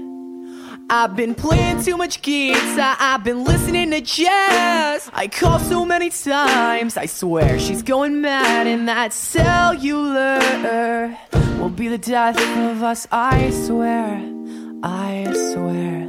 [0.90, 5.10] I've been playing too much guitar, I've been listening to jazz.
[5.12, 10.38] I call so many times, I swear she's going mad, and that cellular
[11.58, 13.08] will be the death of us.
[13.10, 14.22] I swear,
[14.82, 16.08] I swear.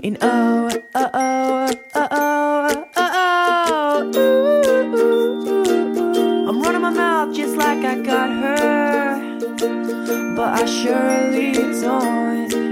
[0.00, 4.14] In oh, uh, oh, uh, oh, oh, oh, oh,
[4.94, 6.48] oh.
[6.48, 9.38] I'm running my mouth just like I got her,
[10.36, 12.67] but I surely don't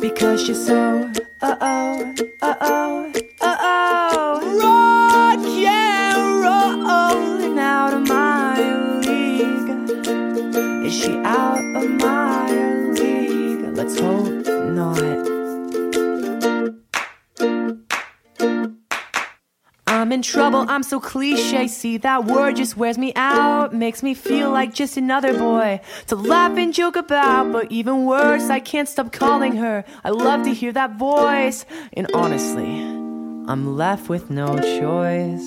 [0.00, 1.10] because you're so
[1.42, 8.58] uh oh uh oh uh oh rock yeah rolling out of my
[9.00, 10.86] league.
[10.86, 12.50] Is she out of my
[12.92, 13.76] league?
[13.76, 15.39] Let's hope not.
[20.10, 21.68] I'm in trouble, I'm so cliche.
[21.68, 23.72] See, that word just wears me out.
[23.72, 27.52] Makes me feel like just another boy to laugh and joke about.
[27.52, 29.84] But even worse, I can't stop calling her.
[30.02, 31.64] I love to hear that voice.
[31.92, 35.46] And honestly, I'm left with no choice.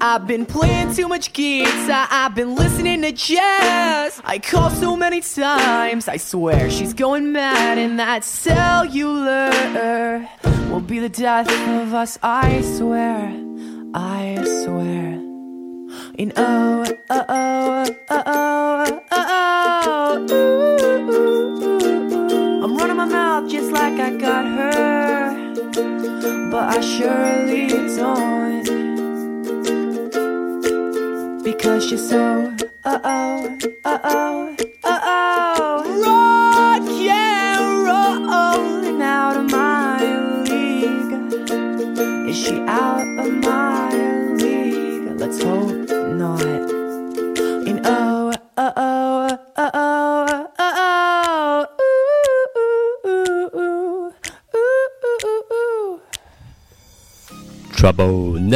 [0.00, 4.20] I've been playing too much guitar, I've been listening to jazz.
[4.24, 9.50] I call so many times, I swear she's going mad, and that cellular
[10.68, 13.47] will be the death of us, I swear.
[13.94, 15.20] I swear.
[16.16, 20.38] In oh, oh, oh, oh, oh, oh, oh.
[22.64, 25.54] I'm running my mouth just like I got her,
[26.50, 28.66] but I surely don't.
[31.42, 32.52] Because she's so,
[32.84, 34.56] uh oh, uh oh, uh oh,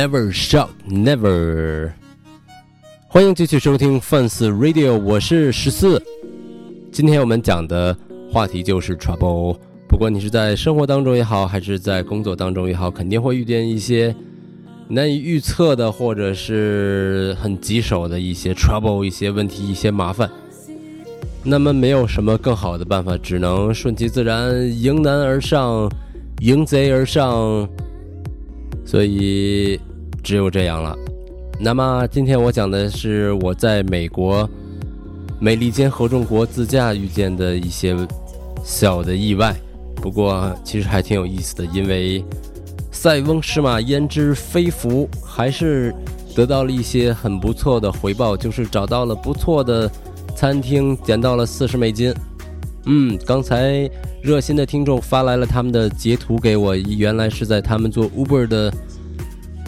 [0.03, 1.93] never shout never。
[3.07, 6.03] 欢迎继续收听 Fans Radio，我是十四。
[6.91, 7.97] 今天我们讲的
[8.33, 9.57] 话题就是 Trouble。
[9.89, 14.13] 不管你是在生活当中也好，还是在工作当中也好，肯定会遇见一些
[14.89, 20.29] 难以预测的，或者是很棘手的一些 Trouble、一些问题、一些麻烦。
[21.45, 25.89] 那么没有什么更好的办法，只能顺其自然，迎难而上，
[26.41, 27.69] 迎贼而上。
[28.85, 29.81] 所以
[30.23, 30.97] 只有这样了。
[31.61, 34.49] 那么今天我讲的是我在美国
[35.39, 37.97] 美利坚合众国自驾遇见的一些
[38.65, 39.55] 小的意外，
[39.97, 42.25] 不过其实还挺有意思的，因为
[42.91, 45.95] 塞翁失马焉知非福，还是
[46.35, 49.91] 得到了一些很不错的回报，就是找到了不错的
[50.37, 52.15] 餐厅，捡到了四十美金。
[52.87, 53.89] 嗯，刚才
[54.21, 58.73] 热心的听众发来了他们的截图给我，原来是在他们做 Uber 的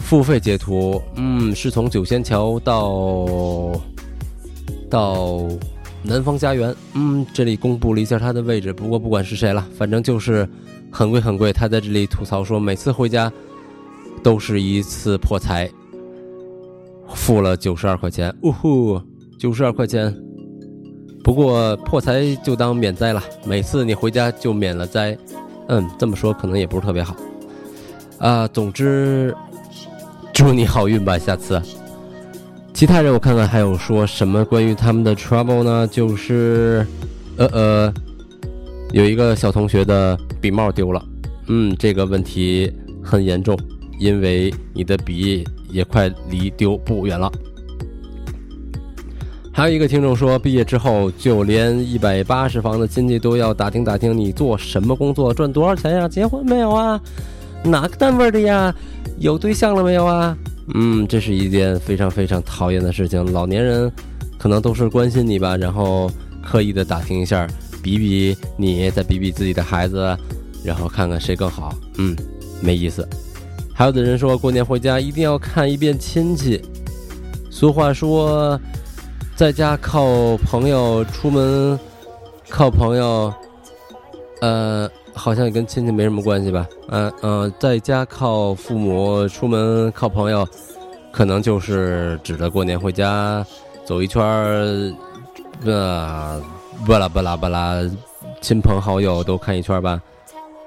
[0.05, 1.01] 付费截图。
[1.15, 3.71] 嗯，是从九仙桥到
[4.87, 5.41] 到
[6.03, 6.73] 南方家园。
[6.93, 10.47] 嗯，这里公布了一下他的位置，不过不管是谁了，反正就是
[10.91, 11.51] 很贵很贵。
[11.51, 13.33] 他在这里吐槽说，每次回家
[14.21, 15.67] 都是一次破财，
[17.09, 18.31] 付了九十二块钱。
[18.43, 19.01] 呜呼，
[19.39, 20.15] 九十二块钱。
[21.23, 25.17] 不过破财就当免灾了，每次你回家就免了灾。
[25.67, 27.15] 嗯，这么说可能也不是特别好。
[28.19, 29.35] 啊，总之，
[30.35, 31.61] 祝你好运吧，下次。
[32.73, 35.87] 其他人我看看还有说什么关于他们的 trouble 呢？
[35.87, 36.85] 就是，
[37.37, 37.93] 呃呃，
[38.91, 41.01] 有一个小同学的笔帽丢了。
[41.47, 42.69] 嗯，这个问题
[43.01, 43.57] 很严重，
[43.97, 47.31] 因为你的笔也快离丢不远了。
[49.53, 56.09] 还有一个听众说，毕业之后就连一百八十房的亲戚都要打听打听你做什么工作，赚多少钱呀？
[56.09, 56.99] 结婚没有啊？
[57.65, 58.73] 哪个单位的呀？
[59.17, 60.37] 有对象了没有啊？
[60.73, 63.31] 嗯，这是一件非常非常讨厌的事情。
[63.33, 63.91] 老年人
[64.37, 66.09] 可能都是关心你吧，然后
[66.43, 67.47] 刻意的打听一下，
[67.81, 70.17] 比比你，再比比自己的孩子，
[70.63, 71.73] 然后看看谁更好。
[71.97, 72.15] 嗯，
[72.61, 73.07] 没意思。
[73.73, 76.61] 还有的人说过年回家一定要看一遍亲戚。
[77.49, 78.59] 俗话说。
[79.37, 81.77] 在家靠朋友，出门
[82.47, 83.33] 靠朋友，
[84.39, 86.67] 呃，好像也跟亲戚没什么关系吧？
[86.89, 90.47] 嗯嗯，在家靠父母，出门靠朋友，
[91.11, 93.43] 可能就是指着过年回家
[93.85, 94.93] 走一圈儿，
[95.63, 96.41] 呃，
[96.87, 97.81] 巴拉巴拉巴拉，
[98.41, 99.99] 亲朋好友都看一圈吧。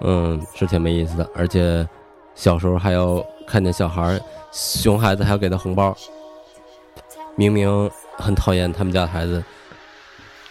[0.01, 1.87] 嗯，是挺没意思的，而且
[2.35, 4.21] 小时候还要看见小孩儿，
[4.51, 5.97] 熊孩子还要给他红包，
[7.37, 7.91] 明明。
[8.21, 9.41] 很讨厌他们家的孩子。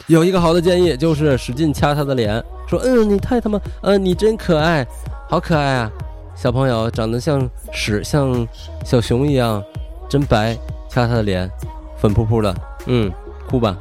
[0.05, 4.85] 有一个好的建议，就是使劲掐他的脸，说：“嗯，你太他妈，嗯，你真可爱，
[5.27, 5.91] 好可爱啊！
[6.35, 8.47] 小朋友长得像屎，像
[8.85, 9.63] 小熊一样，
[10.07, 10.55] 真白。
[10.89, 11.51] 掐他的脸，
[11.99, 13.11] 粉扑扑的，嗯，
[13.49, 13.77] 哭吧。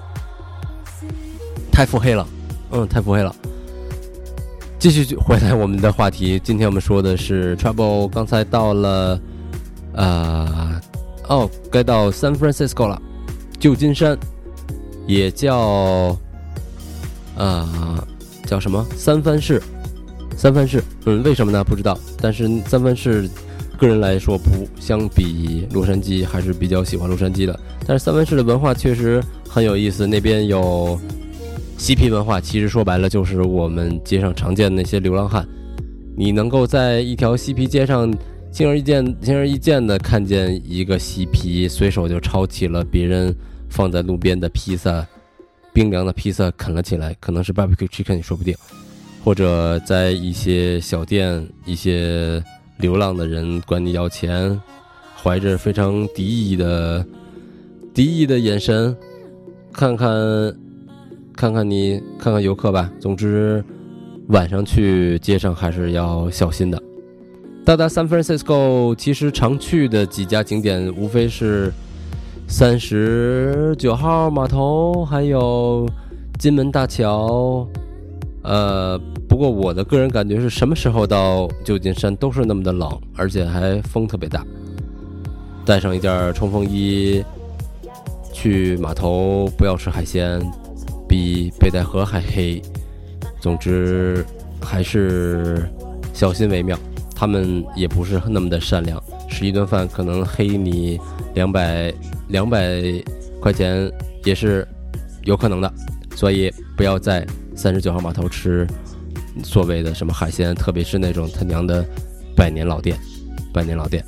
[1.70, 2.26] 太腹黑了，
[2.72, 3.34] 嗯，太腹黑了。
[4.78, 8.08] 继续回来我们的话题，今天我们说的是 Trouble。
[8.08, 9.20] 刚才到了，
[9.92, 10.80] 呃，
[11.28, 13.00] 哦，该到 San Francisco 了。
[13.58, 14.18] 旧金山，
[15.06, 16.18] 也叫，
[17.36, 18.06] 啊，
[18.44, 19.62] 叫什么三藩市？
[20.36, 21.64] 三藩市，嗯，为什么呢？
[21.64, 21.98] 不知道。
[22.20, 23.28] 但是三藩市，
[23.78, 27.58] 个人来说不相比洛杉矶还是比较喜欢洛杉矶的。
[27.86, 30.98] 但是三藩市的文化确实很有意思，那边有
[31.78, 32.40] 嬉皮文化。
[32.40, 35.46] 其实说白了就是我们街上常见的那些流浪汉。
[36.16, 38.12] 你能够在一条嬉皮街上。
[38.52, 43.34] 轻而易见，轻而易见的看见一个嬉皮，随手就抄起了别人
[43.68, 45.06] 放在路边的披萨，
[45.72, 48.54] 冰凉的披萨啃了起来，可能是 barbecue chicken 也说不定。
[49.24, 52.42] 或者在一些小店，一些
[52.78, 54.60] 流浪的人管你要钱，
[55.20, 57.04] 怀着非常敌意的
[57.92, 58.96] 敌意的眼神，
[59.72, 60.14] 看看
[61.34, 62.88] 看看你，看看游客吧。
[63.00, 63.64] 总之，
[64.28, 66.80] 晚上去街上还是要小心的。
[67.64, 71.72] 到达 San Francisco，其实常去的几家景点无非是
[72.48, 75.88] 三十九号码头，还有
[76.38, 77.66] 金门大桥。
[78.42, 84.46] 呃，不过我的个人感觉是什么时候到旧金山都是那么的冷，而且还风特别大。
[85.64, 87.22] 带上一件冲锋衣，
[88.32, 90.40] 去码头不要吃海鲜，
[91.08, 92.62] 比北戴河还黑。
[93.40, 94.24] 总之，
[94.62, 95.68] 还是
[96.12, 96.78] 小心为妙。
[97.14, 101.00] 他们也不是那么的善良，吃一顿饭可能黑你
[101.34, 101.92] 两百
[102.28, 102.82] 两百
[103.40, 103.90] 块钱
[104.24, 104.66] 也是
[105.24, 105.72] 有可能的，
[106.14, 108.66] 所以不要在三十九号码头吃
[109.42, 111.84] 所谓的什么海鲜，特别是那种他娘的
[112.34, 112.98] 百年老店，
[113.52, 114.04] 百年老店。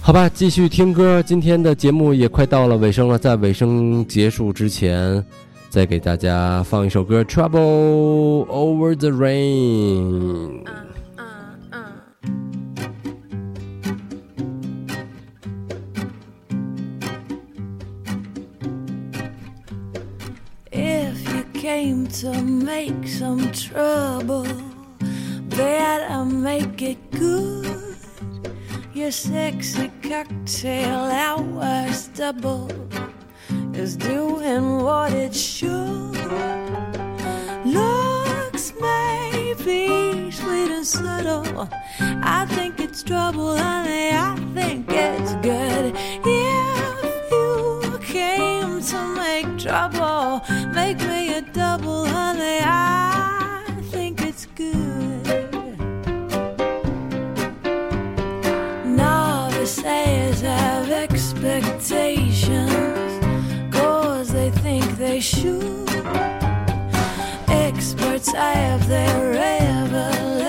[0.00, 1.22] 好吧，继续听歌。
[1.22, 5.24] 今天的节目也快到了尾声了，在尾声结束之前，
[5.70, 10.64] 再给大家放一首歌，《Trouble Over the Rain》。
[22.12, 24.46] To make some trouble,
[25.56, 27.96] bet I'll make it good.
[28.92, 32.70] Your sexy cocktail hours double
[33.72, 36.12] is doing what it should.
[37.64, 41.66] Looks may be sweet and subtle.
[41.98, 44.10] I think it's trouble, honey.
[44.12, 45.96] I think it's good.
[46.26, 46.61] If
[49.62, 50.42] trouble,
[50.74, 52.58] make me a double, honey.
[52.64, 55.46] I think it's good.
[58.84, 65.88] Novices have expectations, cause they think they should.
[67.48, 70.41] Experts have their revelations,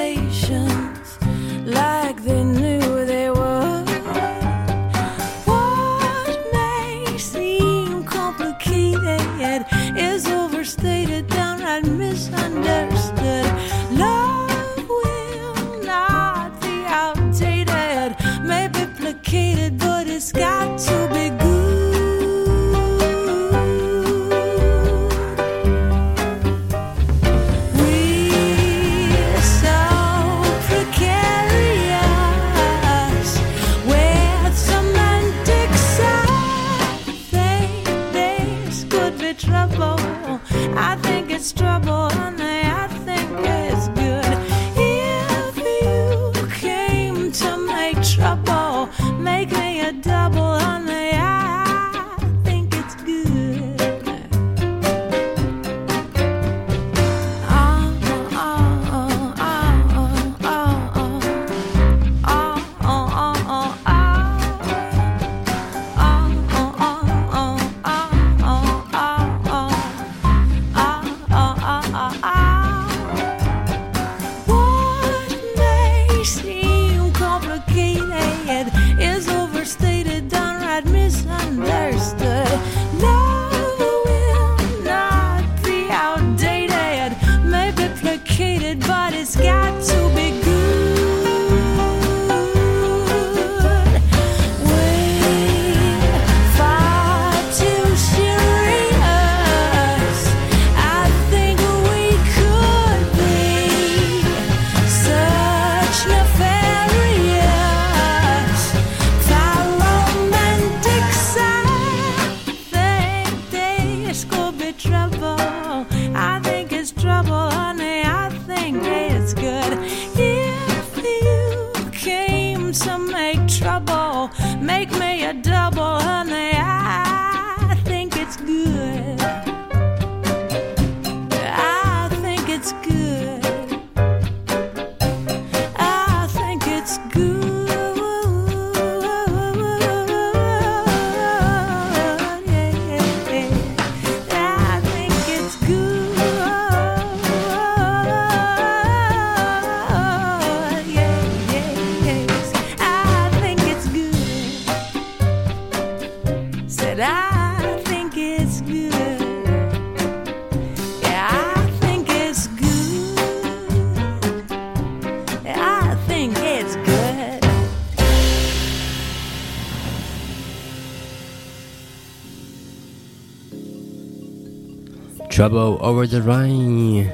[175.43, 177.05] Trouble Over the Rain，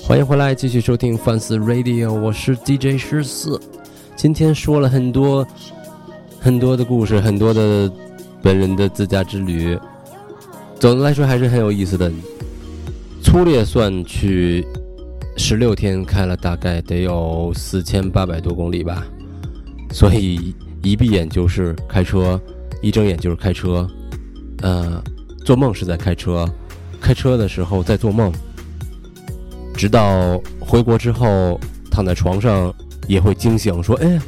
[0.00, 3.60] 欢迎回来，继续收听范斯 Radio，我是 DJ 十四。
[4.16, 5.46] 今天说了很多
[6.40, 7.92] 很多的故事，很多的
[8.40, 9.78] 本人的自驾之旅，
[10.80, 12.10] 总的来说还是很有意思的。
[13.22, 14.66] 粗略算去
[15.36, 19.06] 十六天，开了大概得有四千八百多公里吧，
[19.92, 22.40] 所以一闭眼就是开车，
[22.80, 23.86] 一睁眼就是开车，
[24.62, 24.98] 呃，
[25.44, 26.48] 做梦是在开车。
[27.04, 28.32] 开车的时候在做梦，
[29.76, 32.74] 直到回国之后躺在床上
[33.06, 34.18] 也会惊醒，说：“哎，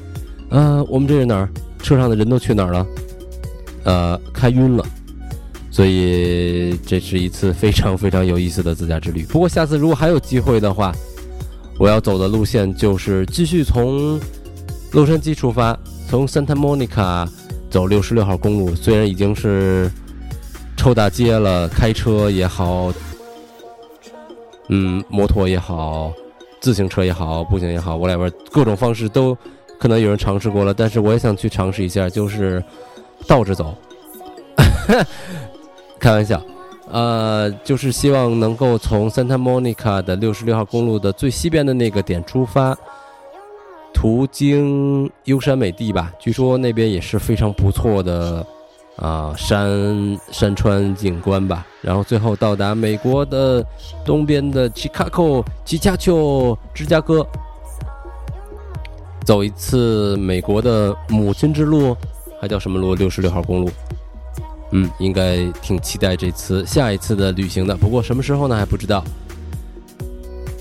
[0.51, 1.49] 呃，我们这是哪儿？
[1.83, 2.87] 车上的人都去哪儿了？”
[3.85, 4.85] 呃，开晕了。
[5.71, 9.25] 所以这是一次非常非常有意思的自驾之旅。
[9.25, 10.95] 不过下次如果还有机会的话，
[11.79, 14.21] 我要走的路线就是继续从
[14.93, 15.79] 洛杉矶出发，
[16.11, 17.27] 从 Santa Monica
[17.71, 19.91] 走六十六号公路，虽然已经是
[20.77, 22.93] 臭大街了，开车也好，
[24.69, 26.13] 嗯，摩托也好，
[26.61, 29.37] 自行车也好，步行也好，whatever，各种方式都
[29.79, 32.63] 可能有人尝试过了，但是我也想去尝试一下，就是
[33.27, 33.75] 倒着走，
[35.99, 36.41] 开玩笑。
[36.89, 42.79] 呃，就是希望能够从 Santa Monica 的六十六号公路的最西边的那个点出发，
[43.93, 46.13] 途经优山美地吧。
[46.21, 48.47] 据说那边也是非常不错的
[48.97, 51.67] 啊山山川景观吧。
[51.81, 53.65] 然后最后到达美国的
[54.05, 57.27] 东边的 Chicago 奇卡丘芝加哥，
[59.25, 61.97] 走一次美国的母亲之路，
[62.41, 62.95] 还叫什么路？
[62.95, 63.71] 六十六号公路。
[64.73, 67.77] 嗯，应该挺期待这次下一次的旅行的。
[67.77, 68.57] 不过什么时候呢？
[68.57, 69.05] 还不知道。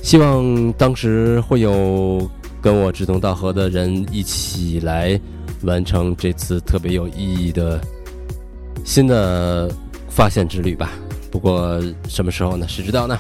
[0.03, 2.29] 希望当时会有
[2.61, 5.19] 跟我志同道合的人一起来
[5.63, 7.81] 完成这次特别有意义的
[8.85, 9.69] 新的
[10.07, 10.93] 发现之旅吧。
[11.29, 12.65] 不过什么时候呢？
[12.69, 13.19] 谁知道呢？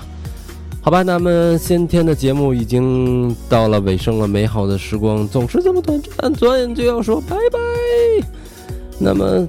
[0.81, 4.25] 好吧，那么今天的节目已经到了尾声了。
[4.25, 7.59] 美好的时光总是这么短暂，转眼就要说拜拜。
[8.97, 9.45] 那么。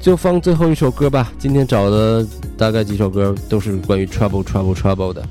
[0.00, 1.32] 就放最后一首歌吧。
[1.38, 2.26] 今天找的
[2.58, 5.26] 大概几首歌都是关于 trouble trouble trouble 的，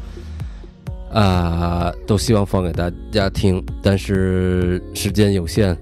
[1.13, 5.77] 啊，都希望放给大家听，但是时间有限，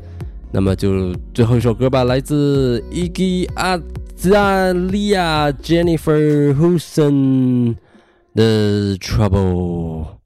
[0.54, 7.76] 那么就最后一首歌吧，来自 Iggy Azalea Jennifer Hudson
[8.36, 10.21] 的 Trouble。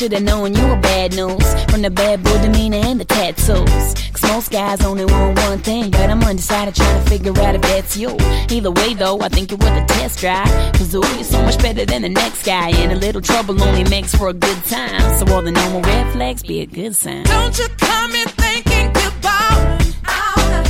[0.00, 3.94] Should've known you were bad news from the bad boy demeanor and the tattoos.
[4.14, 7.60] Cause most guys only want one thing, but I'm undecided trying to figure out if
[7.60, 8.16] that's you.
[8.48, 10.48] Either way though, I think you're worth a test drive.
[10.72, 12.70] Cause ooh, you're so much better than the next guy.
[12.70, 15.18] And a little trouble only makes for a good time.
[15.18, 17.24] So all the normal red flags be a good sign.
[17.24, 19.80] Don't you come in thinking goodbye.
[20.06, 20.64] I'll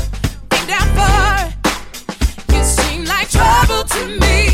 [0.51, 2.53] be down for.
[2.53, 4.50] You seem like trouble to me.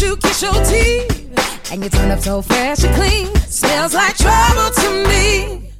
[0.00, 1.72] You kiss your teeth.
[1.72, 3.34] And you turn up so fresh and clean.
[3.46, 5.70] Smells like trouble to me.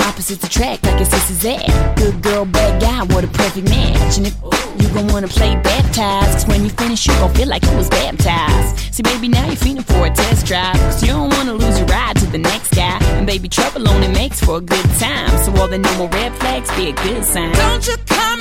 [0.00, 1.96] Opposite Opposites attract like your sister's at.
[1.96, 4.18] Good girl, bad guy, what a perfect match.
[4.18, 4.34] And if
[4.80, 7.88] you gon' wanna play baptized, cause when you finish, you gon' feel like you was
[7.88, 8.94] baptized.
[8.94, 10.76] See, baby, now you're feeling for a test drive.
[10.76, 12.98] Cause you don't wanna lose your ride to the next guy.
[13.18, 15.30] And baby, trouble only makes for a good time.
[15.44, 17.52] So all the normal red flags be a good sign.
[17.52, 18.35] Don't you come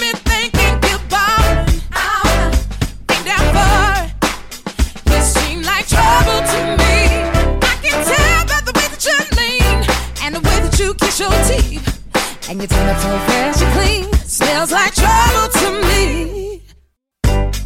[11.17, 12.49] that your teeth.
[12.49, 14.13] And you turn up so fresh and clean.
[14.25, 16.61] Smells like trouble to me.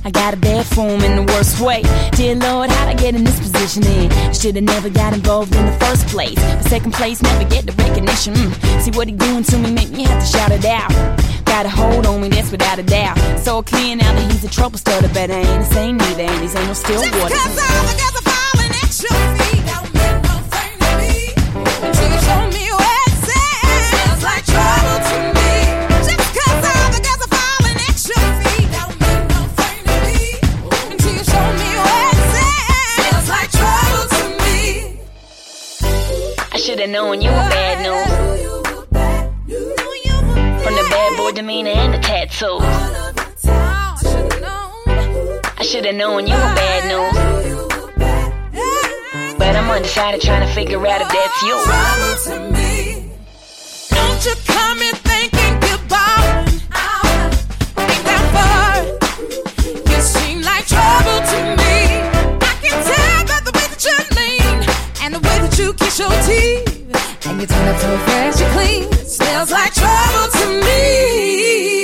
[0.05, 1.83] I got a bad form in the worst way.
[2.11, 4.33] Dear Lord, how'd I get in this position in?
[4.33, 6.35] Should've never got involved in the first place.
[6.35, 8.33] The second place, never get the recognition.
[8.33, 8.81] Mm.
[8.81, 10.89] See what he doing to me, make me have to shout it out.
[11.45, 13.17] Got a hold on me, that's without a doubt.
[13.39, 16.41] So clear now that he's a trouble starter, but I ain't the same neither, and
[16.41, 17.35] he's ain't no still water.
[17.35, 19.48] Just cause all the guys are falling at your feet,
[36.89, 38.07] Known you were bad news.
[40.63, 42.63] From the bad boy demeanor and the tattoos.
[45.55, 47.13] I should've known you were bad news.
[49.37, 51.61] But I'm undecided trying to figure out if that's you.
[53.95, 56.47] Don't you come in thinking goodbye.
[57.77, 58.23] Ain't that
[60.43, 62.01] like trouble to me.
[62.41, 64.65] I can tell by the way that you lean
[65.03, 66.78] and the way that you kiss your teeth.
[67.29, 69.07] And you turn up so fresh and clean.
[69.07, 71.78] Smells like trouble to me.